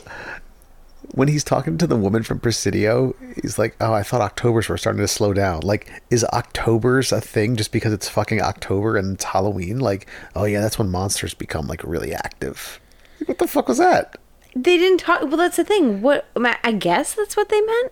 when 1.11 1.27
he's 1.27 1.43
talking 1.43 1.77
to 1.77 1.85
the 1.85 1.95
woman 1.95 2.23
from 2.23 2.39
Presidio, 2.39 3.15
he's 3.39 3.59
like, 3.59 3.75
"Oh, 3.79 3.93
I 3.93 4.01
thought 4.01 4.21
October's 4.21 4.67
were 4.67 4.77
starting 4.77 5.01
to 5.01 5.07
slow 5.07 5.33
down. 5.33 5.61
Like, 5.61 6.01
is 6.09 6.25
October's 6.33 7.11
a 7.11 7.21
thing 7.21 7.55
just 7.55 7.71
because 7.71 7.93
it's 7.93 8.09
fucking 8.09 8.41
October 8.41 8.97
and 8.97 9.13
it's 9.13 9.25
Halloween? 9.25 9.79
Like, 9.79 10.07
oh 10.35 10.45
yeah, 10.45 10.61
that's 10.61 10.79
when 10.79 10.89
monsters 10.89 11.35
become 11.35 11.67
like 11.67 11.83
really 11.83 12.13
active. 12.13 12.79
Like, 13.19 13.29
what 13.29 13.37
the 13.37 13.47
fuck 13.47 13.67
was 13.67 13.77
that? 13.77 14.17
They 14.55 14.77
didn't 14.77 14.99
talk. 14.99 15.21
Well, 15.23 15.37
that's 15.37 15.57
the 15.57 15.63
thing. 15.63 16.01
What 16.01 16.27
I 16.35 16.71
guess 16.71 17.13
that's 17.13 17.35
what 17.35 17.49
they 17.49 17.61
meant, 17.61 17.91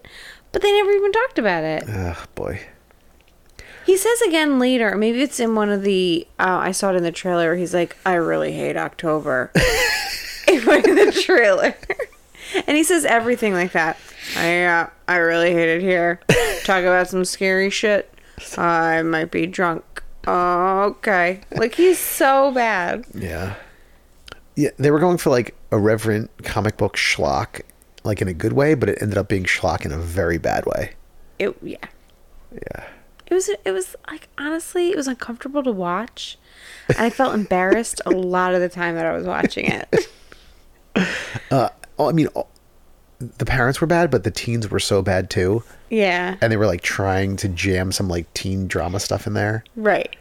but 0.52 0.62
they 0.62 0.72
never 0.72 0.92
even 0.92 1.12
talked 1.12 1.40
about 1.40 1.64
it. 1.64 1.84
Ugh, 1.90 2.28
boy. 2.36 2.62
He 3.86 3.98
says 3.98 4.22
again 4.22 4.60
later, 4.60 4.96
maybe 4.96 5.22
it's 5.22 5.40
in 5.40 5.56
one 5.56 5.70
of 5.70 5.82
the. 5.82 6.28
Uh, 6.40 6.60
I 6.62 6.72
saw 6.72 6.92
it 6.92 6.96
in 6.96 7.04
the 7.04 7.12
trailer. 7.12 7.56
He's 7.56 7.74
like, 7.74 7.98
"I 8.06 8.14
really 8.14 8.52
hate 8.54 8.78
October." 8.78 9.52
in 10.48 10.62
one 10.66 10.78
of 10.80 10.96
the 10.96 11.12
trailer, 11.26 11.76
and 12.68 12.78
he 12.78 12.84
says 12.84 13.06
everything 13.06 13.54
like 13.54 13.72
that. 13.72 13.98
I 14.38 14.66
uh, 14.66 14.90
I 15.08 15.18
really 15.18 15.52
hate 15.52 15.70
it 15.70 15.82
here. 15.82 16.20
Talk 16.64 16.84
about 16.84 17.08
some 17.08 17.26
scary 17.26 17.70
shit. 17.70 18.14
I 18.58 19.02
might 19.04 19.32
be 19.32 19.48
drunk. 19.48 20.04
Oh, 20.28 20.82
okay. 20.84 21.42
Like 21.52 21.76
he's 21.76 22.00
so 22.00 22.52
bad. 22.52 23.06
Yeah. 23.14 23.56
Yeah, 24.62 24.70
they 24.78 24.92
were 24.92 25.00
going 25.00 25.18
for 25.18 25.30
like 25.32 25.56
irreverent 25.72 26.30
comic 26.44 26.78
book 26.78 26.96
schlock, 26.96 27.62
like 28.04 28.22
in 28.22 28.28
a 28.28 28.34
good 28.34 28.54
way, 28.54 28.76
but 28.76 28.90
it 28.90 29.00
ended 29.02 29.18
up 29.18 29.28
being 29.28 29.46
schlock 29.46 29.86
in 29.86 29.92
a 29.92 29.98
very 29.98 30.38
bad 30.38 30.66
way. 30.68 30.92
It 31.40 31.56
yeah. 31.64 31.78
Yeah. 32.54 32.84
It 33.26 33.34
was 33.34 33.50
it 33.66 33.72
was 33.72 33.96
like 34.10 34.28
honestly, 34.38 34.90
it 34.90 34.96
was 34.98 35.08
uncomfortable 35.08 35.64
to 35.64 35.72
watch. 35.72 36.38
And 36.90 36.98
I 37.00 37.10
felt 37.10 37.34
embarrassed 37.34 38.02
a 38.06 38.10
lot 38.36 38.54
of 38.54 38.62
the 38.62 38.70
time 38.70 38.96
that 38.96 39.06
I 39.06 39.14
was 39.14 39.26
watching 39.26 39.66
it. 39.66 40.08
Oh, 41.50 41.70
I 42.00 42.12
mean, 42.12 42.28
uh, 42.36 42.44
the 43.20 43.46
parents 43.46 43.80
were 43.82 43.88
bad, 43.88 44.12
but 44.12 44.24
the 44.24 44.32
teens 44.32 44.70
were 44.70 44.80
so 44.80 45.02
bad 45.02 45.30
too, 45.30 45.64
Yeah. 45.90 46.36
and 46.42 46.52
they 46.52 46.58
were 46.58 46.66
like 46.66 46.82
trying 46.82 47.36
to 47.38 47.48
jam 47.48 47.92
some 47.92 48.08
like 48.10 48.32
teen 48.34 48.68
drama 48.68 49.00
stuff 49.00 49.26
in 49.28 49.34
there. 49.34 49.64
Right. 49.76 50.16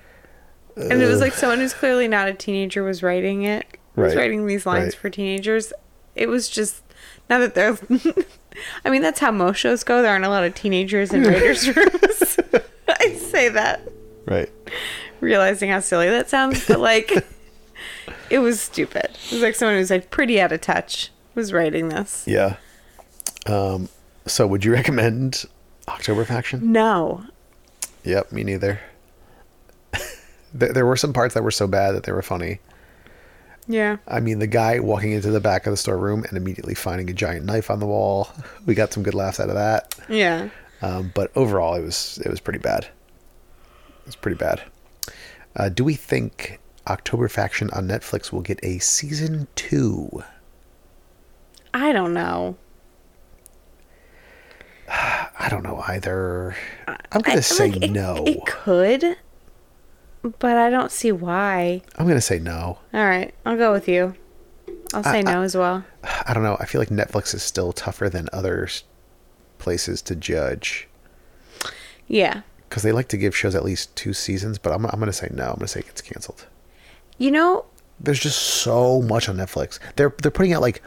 And 0.76 1.02
it 1.02 1.06
was 1.06 1.20
like 1.20 1.32
someone 1.34 1.58
who's 1.58 1.74
clearly 1.74 2.08
not 2.08 2.28
a 2.28 2.32
teenager 2.32 2.82
was 2.82 3.02
writing 3.02 3.42
it. 3.42 3.66
Was 4.00 4.14
Right. 4.14 4.22
writing 4.22 4.46
these 4.46 4.66
lines 4.66 4.94
Right. 4.94 5.00
for 5.00 5.10
teenagers. 5.10 5.72
It 6.14 6.28
was 6.28 6.48
just 6.48 6.82
now 7.28 7.38
that 7.38 7.54
they're 7.54 7.78
I 8.84 8.90
mean 8.90 9.02
that's 9.02 9.20
how 9.20 9.30
most 9.30 9.58
shows 9.58 9.84
go. 9.84 10.02
There 10.02 10.10
aren't 10.10 10.24
a 10.24 10.28
lot 10.28 10.44
of 10.44 10.54
teenagers 10.54 11.12
in 11.12 11.22
writers' 11.24 11.66
rooms. 11.76 12.38
I 12.88 13.12
say 13.14 13.48
that 13.50 13.80
Right. 14.26 14.50
realizing 15.20 15.70
how 15.70 15.80
silly 15.80 16.08
that 16.08 16.28
sounds, 16.28 16.66
but 16.66 16.80
like 16.80 17.12
it 18.28 18.38
was 18.40 18.60
stupid. 18.60 19.04
It 19.26 19.32
was 19.32 19.42
like 19.42 19.54
someone 19.54 19.76
who's 19.76 19.90
like 19.90 20.10
pretty 20.10 20.40
out 20.40 20.52
of 20.52 20.60
touch 20.60 21.10
was 21.34 21.52
writing 21.52 21.88
this. 21.88 22.24
Yeah. 22.26 22.56
Um. 23.46 23.88
So, 24.26 24.46
would 24.46 24.64
you 24.64 24.72
recommend 24.72 25.46
October 25.88 26.24
Faction? 26.24 26.72
No. 26.72 27.24
Yep, 28.04 28.32
me 28.32 28.44
neither. 28.44 28.80
there, 30.52 30.72
there 30.72 30.86
were 30.86 30.96
some 30.96 31.12
parts 31.12 31.34
that 31.34 31.42
were 31.42 31.50
so 31.50 31.66
bad 31.66 31.92
that 31.92 32.04
they 32.04 32.12
were 32.12 32.22
funny. 32.22 32.60
Yeah. 33.72 33.98
I 34.08 34.20
mean, 34.20 34.38
the 34.40 34.46
guy 34.46 34.80
walking 34.80 35.12
into 35.12 35.30
the 35.30 35.40
back 35.40 35.66
of 35.66 35.72
the 35.72 35.76
storeroom 35.76 36.24
and 36.24 36.36
immediately 36.36 36.74
finding 36.74 37.08
a 37.08 37.12
giant 37.12 37.44
knife 37.46 37.70
on 37.70 37.78
the 37.78 37.86
wall. 37.86 38.28
We 38.66 38.74
got 38.74 38.92
some 38.92 39.02
good 39.02 39.14
laughs 39.14 39.38
out 39.38 39.48
of 39.48 39.54
that. 39.54 39.94
Yeah. 40.08 40.48
Um, 40.82 41.12
but 41.14 41.30
overall, 41.36 41.74
it 41.74 41.82
was 41.82 42.18
it 42.24 42.28
was 42.30 42.40
pretty 42.40 42.58
bad. 42.58 42.84
It 42.84 44.06
was 44.06 44.16
pretty 44.16 44.36
bad. 44.38 44.62
Uh, 45.56 45.68
do 45.68 45.84
we 45.84 45.94
think 45.94 46.58
October 46.88 47.28
Faction 47.28 47.70
on 47.70 47.86
Netflix 47.86 48.32
will 48.32 48.40
get 48.40 48.58
a 48.62 48.78
season 48.78 49.46
two? 49.54 50.22
I 51.74 51.92
don't 51.92 52.14
know. 52.14 52.56
I 54.88 55.48
don't 55.48 55.62
know 55.62 55.82
either. 55.86 56.56
I'm 57.12 57.20
gonna 57.22 57.42
say 57.42 57.70
like, 57.70 57.82
it- 57.84 57.90
no. 57.90 58.24
It 58.26 58.44
could, 58.46 59.16
but 60.22 60.56
I 60.56 60.70
don't 60.70 60.90
see 60.92 61.12
why. 61.12 61.82
I'm 61.96 62.06
gonna 62.06 62.20
say 62.20 62.38
no. 62.38 62.78
All 62.92 63.04
right, 63.04 63.34
I'll 63.46 63.56
go 63.56 63.72
with 63.72 63.88
you. 63.88 64.14
I'll 64.92 65.04
say 65.04 65.22
no 65.22 65.42
as 65.42 65.56
well. 65.56 65.84
I 66.26 66.34
don't 66.34 66.42
know. 66.42 66.56
I 66.58 66.64
feel 66.66 66.80
like 66.80 66.88
Netflix 66.88 67.32
is 67.34 67.42
still 67.42 67.72
tougher 67.72 68.08
than 68.08 68.28
other 68.32 68.68
places 69.58 70.02
to 70.02 70.16
judge 70.16 70.88
Yeah. 72.08 72.42
because 72.68 72.82
they 72.82 72.92
like 72.92 73.08
to 73.08 73.16
give 73.16 73.36
shows 73.36 73.54
at 73.54 73.64
least 73.64 73.94
two 73.94 74.12
seasons. 74.12 74.58
But 74.58 74.72
I'm 74.72 74.84
I'm 74.86 74.98
gonna 74.98 75.12
say 75.12 75.28
no. 75.32 75.44
I'm 75.50 75.54
gonna 75.56 75.68
say 75.68 75.80
it 75.80 75.86
gets 75.86 76.00
canceled. 76.02 76.46
You 77.18 77.30
know, 77.30 77.66
There's 78.00 78.18
just 78.18 78.38
so 78.38 79.02
much 79.02 79.28
on 79.28 79.36
Netflix. 79.36 79.78
They're 79.96 80.14
they're 80.22 80.30
putting 80.30 80.52
out 80.52 80.60
like 80.62 80.82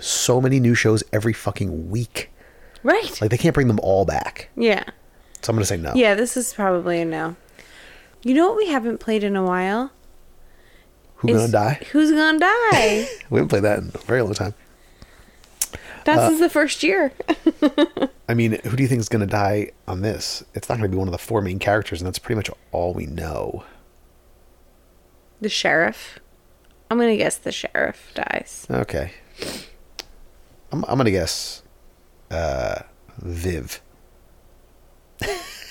so 0.00 0.40
many 0.40 0.60
new 0.60 0.74
shows 0.74 1.02
every 1.12 1.32
fucking 1.32 1.90
week. 1.90 2.30
right? 2.82 3.20
Like 3.20 3.30
they 3.30 3.38
can't 3.38 3.54
bring 3.54 3.68
them 3.68 3.80
all 3.82 4.04
back. 4.04 4.50
yeah. 4.56 4.84
So 5.42 5.50
I'm 5.50 5.56
gonna 5.56 5.64
say 5.66 5.76
no. 5.76 5.92
Yeah, 5.94 6.14
this 6.14 6.36
is 6.36 6.52
probably 6.52 7.00
a 7.00 7.04
no. 7.04 7.36
You 8.26 8.34
know 8.34 8.48
what 8.48 8.56
we 8.56 8.66
haven't 8.66 8.98
played 8.98 9.22
in 9.22 9.36
a 9.36 9.44
while? 9.44 9.92
Who 11.18 11.28
Is 11.28 11.36
gonna 11.36 11.52
die? 11.52 11.86
Who's 11.92 12.10
gonna 12.10 12.40
die? 12.40 13.06
We 13.30 13.38
haven't 13.38 13.50
played 13.50 13.62
that 13.62 13.78
in 13.78 13.92
a 13.94 13.98
very 13.98 14.20
long 14.20 14.34
time. 14.34 14.54
This 16.04 16.18
Uh, 16.18 16.30
is 16.32 16.40
the 16.40 16.50
first 16.50 16.82
year. 16.82 17.12
I 18.28 18.34
mean, 18.34 18.58
who 18.64 18.76
do 18.76 18.82
you 18.82 18.88
think 18.88 18.98
is 19.00 19.08
gonna 19.08 19.26
die 19.26 19.70
on 19.86 20.02
this? 20.02 20.42
It's 20.54 20.68
not 20.68 20.78
gonna 20.78 20.88
be 20.88 20.96
one 20.96 21.06
of 21.06 21.12
the 21.12 21.18
four 21.18 21.40
main 21.40 21.60
characters, 21.60 22.00
and 22.00 22.06
that's 22.08 22.18
pretty 22.18 22.34
much 22.36 22.50
all 22.72 22.92
we 22.94 23.06
know. 23.06 23.62
the 25.40 25.48
sheriff. 25.48 26.18
I'm 26.90 26.98
gonna 26.98 27.16
guess 27.16 27.36
the 27.38 27.52
sheriff 27.52 28.10
dies. 28.14 28.66
Okay. 28.68 29.12
I'm 30.72 30.84
I'm 30.88 30.96
gonna 30.98 31.12
guess 31.12 31.62
uh 32.30 32.80
Viv. 33.18 33.80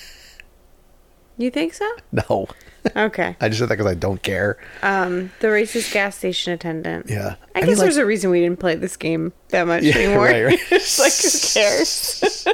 You 1.38 1.50
think 1.50 1.74
so? 1.74 1.88
No. 2.12 2.48
Okay. 2.94 3.34
I 3.40 3.48
just 3.48 3.58
said 3.58 3.68
that 3.68 3.74
because 3.78 3.90
I 3.90 3.94
don't 3.94 4.22
care. 4.22 4.58
Um, 4.80 5.32
the 5.40 5.48
racist 5.48 5.92
gas 5.92 6.16
station 6.16 6.52
attendant. 6.52 7.06
Yeah. 7.10 7.34
I, 7.52 7.58
I 7.58 7.60
guess 7.62 7.66
mean, 7.68 7.76
like- 7.78 7.78
there's 7.84 7.96
a 7.96 8.06
reason 8.06 8.30
we 8.30 8.40
didn't 8.40 8.60
play 8.60 8.76
this 8.76 8.96
game 8.96 9.32
that 9.48 9.66
much 9.66 9.82
Yeah, 9.82 9.96
anymore. 9.98 10.24
right, 10.26 10.44
right. 10.44 10.58
it's 10.70 10.98
like 11.00 11.12
who 11.12 11.60
cares? 11.60 12.46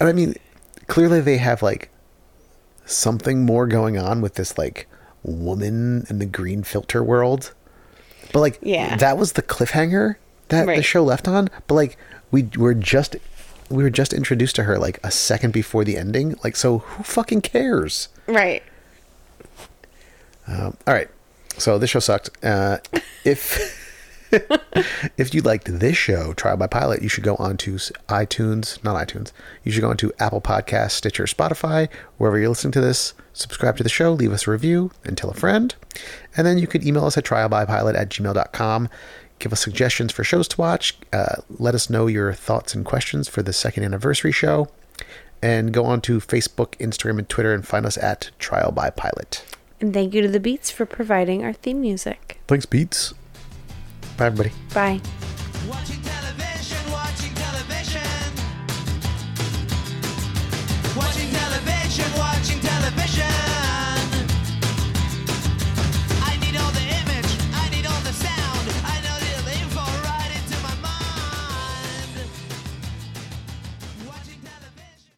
And 0.00 0.08
I 0.08 0.12
mean, 0.12 0.34
clearly 0.86 1.20
they 1.20 1.36
have 1.38 1.62
like 1.62 1.90
something 2.86 3.44
more 3.44 3.66
going 3.66 3.98
on 3.98 4.20
with 4.20 4.34
this 4.34 4.56
like 4.56 4.88
woman 5.22 6.06
in 6.08 6.18
the 6.20 6.26
green 6.26 6.62
filter 6.62 7.02
world. 7.04 7.52
But 8.32 8.40
like 8.40 8.58
Yeah. 8.62 8.96
that 8.96 9.18
was 9.18 9.32
the 9.32 9.42
cliffhanger 9.42 10.16
that 10.48 10.66
the 10.66 10.82
show 10.82 11.04
left 11.04 11.28
on. 11.28 11.48
But 11.66 11.74
like 11.74 11.98
we 12.30 12.48
were 12.56 12.74
just 12.74 13.16
we 13.70 13.82
were 13.82 13.90
just 13.90 14.12
introduced 14.12 14.56
to 14.56 14.64
her 14.64 14.78
like 14.78 14.98
a 15.04 15.10
second 15.10 15.52
before 15.52 15.84
the 15.84 15.96
ending. 15.96 16.36
Like 16.44 16.56
so 16.56 16.78
who 16.78 17.02
fucking 17.02 17.42
cares? 17.42 18.08
right. 18.26 18.62
Um, 20.46 20.76
all 20.86 20.94
right. 20.94 21.08
So 21.58 21.78
this 21.78 21.90
show 21.90 22.00
sucked. 22.00 22.30
Uh, 22.44 22.78
if 23.24 23.78
if 25.16 25.34
you 25.34 25.42
liked 25.42 25.66
this 25.66 25.96
show, 25.96 26.32
Trial 26.32 26.56
by 26.56 26.66
Pilot, 26.66 27.02
you 27.02 27.08
should 27.08 27.24
go 27.24 27.36
on 27.36 27.56
to 27.58 27.74
iTunes, 27.74 28.82
not 28.84 28.96
iTunes. 28.96 29.32
You 29.64 29.72
should 29.72 29.80
go 29.80 29.90
onto 29.90 30.10
Apple 30.18 30.40
Podcasts, 30.40 30.92
Stitcher, 30.92 31.24
Spotify, 31.24 31.88
wherever 32.18 32.38
you're 32.38 32.48
listening 32.48 32.72
to 32.72 32.80
this. 32.80 33.14
Subscribe 33.32 33.76
to 33.76 33.82
the 33.82 33.88
show, 33.88 34.12
leave 34.12 34.32
us 34.32 34.46
a 34.46 34.50
review, 34.50 34.90
and 35.04 35.16
tell 35.16 35.30
a 35.30 35.34
friend. 35.34 35.74
And 36.36 36.46
then 36.46 36.58
you 36.58 36.66
could 36.66 36.84
email 36.84 37.06
us 37.06 37.16
at 37.16 37.24
trialbypilot 37.24 37.96
at 37.96 38.08
gmail.com 38.10 38.88
give 39.40 39.52
us 39.52 39.60
suggestions 39.60 40.12
for 40.12 40.22
shows 40.22 40.46
to 40.48 40.60
watch. 40.60 40.96
Uh, 41.12 41.36
let 41.58 41.74
us 41.74 41.90
know 41.90 42.06
your 42.06 42.32
thoughts 42.32 42.74
and 42.74 42.84
questions 42.84 43.28
for 43.28 43.42
the 43.42 43.52
second 43.52 43.82
anniversary 43.82 44.32
show. 44.32 44.68
And 45.42 45.72
go 45.72 45.86
on 45.86 46.02
to 46.02 46.20
Facebook, 46.20 46.76
Instagram, 46.78 47.18
and 47.18 47.28
Twitter 47.28 47.52
and 47.54 47.66
find 47.66 47.86
us 47.86 47.96
at 47.98 48.30
Trial 48.38 48.70
by 48.70 48.90
Pilot. 48.90 49.44
And 49.80 49.94
thank 49.94 50.12
you 50.12 50.20
to 50.20 50.28
the 50.28 50.38
Beats 50.38 50.70
for 50.70 50.84
providing 50.84 51.42
our 51.42 51.54
theme 51.54 51.80
music. 51.80 52.38
Thanks, 52.46 52.66
Beats. 52.66 53.14
Bye, 54.18 54.26
everybody. 54.26 54.52
Bye. 54.74 55.00
Watching 55.66 56.02
television, 56.02 56.92
watching 56.92 57.32
television. 57.32 58.02
Watching 60.94 61.30
television, 61.30 62.18
watching 62.18 62.39